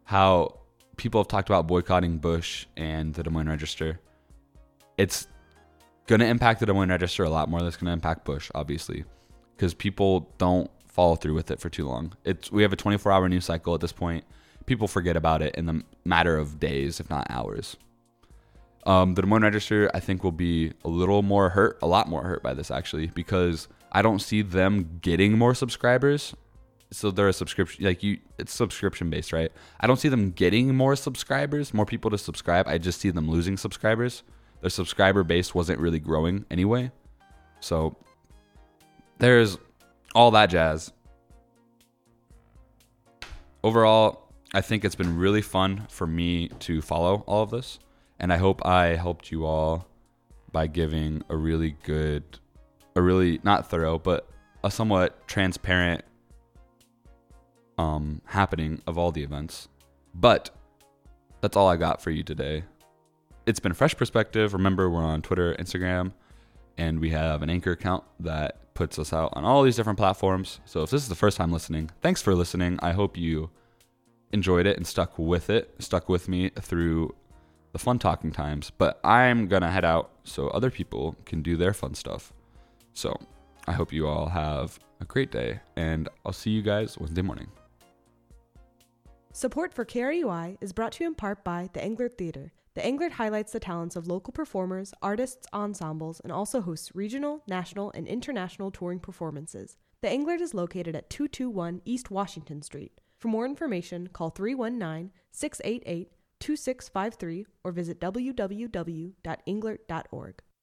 how 0.04 0.60
people 0.98 1.22
have 1.22 1.28
talked 1.28 1.50
about 1.50 1.68
boycotting 1.68 2.18
Busch 2.18 2.66
and 2.78 3.14
the 3.14 3.24
Des 3.24 3.30
Moines 3.30 3.50
Register. 3.50 4.00
It's 5.02 5.28
going 6.06 6.20
to 6.20 6.28
impact 6.28 6.60
the 6.60 6.72
Moines 6.72 6.90
Register 6.90 7.24
a 7.24 7.30
lot 7.30 7.50
more 7.50 7.60
than 7.60 7.68
it's 7.68 7.78
going 7.78 7.88
to 7.88 7.94
impact 7.94 8.24
Busch, 8.24 8.52
obviously, 8.54 9.04
because 9.56 9.74
people 9.74 10.32
don't 10.38 10.70
follow 10.88 11.16
through 11.16 11.34
with 11.34 11.50
it 11.50 11.60
for 11.60 11.70
too 11.70 11.88
long. 11.88 12.14
It's 12.24 12.52
we 12.52 12.62
have 12.62 12.72
a 12.72 12.78
24-hour 12.78 13.28
news 13.28 13.46
cycle 13.46 13.74
at 13.74 13.82
this 13.82 13.92
point. 13.92 14.24
People 14.68 14.88
forget 14.88 15.18
about 15.18 15.42
it 15.42 15.56
in 15.56 15.66
the 15.66 15.82
matter 16.06 16.38
of 16.38 16.60
days, 16.60 17.00
if 17.00 17.10
not 17.10 17.26
hours. 17.32 17.78
Um, 18.86 19.16
the 19.16 19.24
Des 19.24 19.28
Moines 19.28 19.42
Register, 19.42 19.90
I 19.96 20.00
think, 20.00 20.24
will 20.24 20.32
be 20.32 20.72
a 20.86 20.88
little 20.88 21.24
more 21.24 21.50
hurt, 21.50 21.80
a 21.82 21.88
lot 21.88 22.08
more 22.08 22.22
hurt 22.22 22.44
by 22.44 22.54
this 22.54 22.70
actually, 22.70 23.08
because 23.08 23.68
I 23.92 24.04
don't 24.04 24.20
see 24.20 24.44
them 24.44 25.00
getting 25.02 25.36
more 25.36 25.56
subscribers. 25.56 26.36
So 26.92 27.10
they're 27.10 27.28
a 27.28 27.34
subscription, 27.34 27.86
like 27.86 28.04
you, 28.04 28.20
it's 28.38 28.54
subscription 28.54 29.10
based, 29.10 29.34
right? 29.34 29.52
I 29.80 29.88
don't 29.88 29.98
see 29.98 30.10
them 30.10 30.30
getting 30.30 30.76
more 30.76 30.96
subscribers, 30.96 31.74
more 31.74 31.88
people 31.88 32.12
to 32.12 32.20
subscribe. 32.20 32.68
I 32.68 32.78
just 32.78 33.02
see 33.02 33.10
them 33.10 33.32
losing 33.32 33.58
subscribers. 33.58 34.22
Their 34.62 34.70
subscriber 34.70 35.24
base 35.24 35.54
wasn't 35.54 35.80
really 35.80 36.00
growing 36.00 36.46
anyway. 36.50 36.92
So 37.60 37.98
there's 39.18 39.58
all 40.16 40.32
that 40.32 40.50
jazz. 40.50 40.92
Overall, 43.64 44.32
I 44.54 44.62
think 44.62 44.84
it's 44.84 44.96
been 44.96 45.18
really 45.18 45.42
fun 45.42 45.88
for 45.90 46.08
me 46.08 46.50
to 46.60 46.82
follow 46.82 47.24
all 47.28 47.44
of 47.44 47.52
this. 47.52 47.80
And 48.20 48.32
I 48.32 48.38
hope 48.38 48.66
I 48.66 48.96
helped 48.96 49.32
you 49.32 49.46
all 49.46 49.88
by 50.52 50.68
giving 50.68 51.24
a 51.30 51.36
really 51.36 51.76
good, 51.84 52.24
a 52.96 53.02
really 53.02 53.40
not 53.44 53.70
thorough, 53.70 53.98
but 53.98 54.28
a 54.64 54.70
somewhat 54.70 55.28
transparent 55.28 56.04
um, 57.78 58.22
happening 58.26 58.82
of 58.86 58.98
all 58.98 59.12
the 59.12 59.24
events. 59.24 59.70
But 60.14 60.52
that's 61.40 61.58
all 61.58 61.68
I 61.68 61.78
got 61.78 62.02
for 62.02 62.12
you 62.12 62.24
today. 62.24 62.64
It's 63.52 63.60
been 63.60 63.74
a 63.74 63.76
fresh 63.76 63.98
perspective. 63.98 64.54
Remember, 64.54 64.90
we're 64.90 65.04
on 65.04 65.22
Twitter, 65.22 65.54
Instagram, 65.56 66.14
and 66.78 67.02
we 67.02 67.10
have 67.10 67.42
an 67.42 67.50
anchor 67.50 67.74
account 67.74 68.06
that 68.22 68.74
puts 68.76 68.98
us 68.98 69.12
out 69.12 69.34
on 69.34 69.44
all 69.44 69.62
these 69.62 69.76
different 69.76 70.00
platforms. 70.00 70.62
So 70.64 70.84
if 70.84 70.90
this 70.90 71.04
is 71.04 71.10
the 71.10 71.16
first 71.16 71.36
time 71.36 71.52
listening, 71.52 71.90
thanks 72.00 72.22
for 72.22 72.34
listening. 72.34 72.80
I 72.82 72.94
hope 72.94 73.18
you 73.18 73.50
enjoyed 74.32 74.66
it 74.66 74.78
and 74.78 74.88
stuck 74.88 75.20
with 75.20 75.50
it, 75.50 75.76
stuck 75.80 76.08
with 76.08 76.30
me 76.30 76.52
through 76.62 77.14
the 77.74 77.78
fun 77.78 78.00
talking 78.00 78.32
times, 78.32 78.72
but 78.78 79.02
I'm 79.04 79.50
going 79.50 79.64
to 79.64 79.70
head 79.70 79.84
out 79.84 80.12
so 80.24 80.48
other 80.48 80.72
people 80.72 81.18
can 81.26 81.42
do 81.42 81.58
their 81.58 81.74
fun 81.74 81.94
stuff. 81.94 82.32
So 82.94 83.20
I 83.68 83.74
hope 83.74 83.92
you 83.92 84.08
all 84.08 84.30
have 84.30 84.80
a 85.02 85.06
great 85.06 85.30
day, 85.30 85.60
and 85.76 86.08
I'll 86.26 86.32
see 86.32 86.52
you 86.52 86.62
guys 86.62 86.98
Wednesday 86.98 87.22
morning. 87.22 87.50
Support 89.34 89.74
for 89.74 89.84
KRUI 89.84 90.58
is 90.62 90.72
brought 90.72 90.94
to 90.94 91.04
you 91.04 91.10
in 91.10 91.16
part 91.16 91.44
by 91.44 91.68
the 91.74 91.82
Englert 91.82 92.18
Theater. 92.18 92.54
The 92.74 92.82
Englert 92.82 93.12
highlights 93.12 93.52
the 93.52 93.60
talents 93.60 93.98
of 93.98 94.08
local 94.08 94.32
performers, 94.32 94.94
artists, 95.02 95.46
ensembles, 95.52 96.22
and 96.22 96.32
also 96.32 96.62
hosts 96.62 96.96
regional, 96.96 97.44
national, 97.46 97.92
and 97.92 98.08
international 98.08 98.72
touring 98.72 99.00
performances. 99.00 99.76
The 100.02 100.08
Englert 100.08 100.40
is 100.40 100.54
located 100.54 100.96
at 100.96 101.10
221 101.10 101.82
East 101.84 102.10
Washington 102.10 102.62
Street. 102.62 103.02
For 103.18 103.28
more 103.28 103.46
information, 103.46 104.08
call 104.08 104.30
319 104.30 105.12
688 105.32 106.14
2653 106.40 107.46
or 107.64 107.72
visit 107.72 108.00
www.englert.org. 108.00 110.44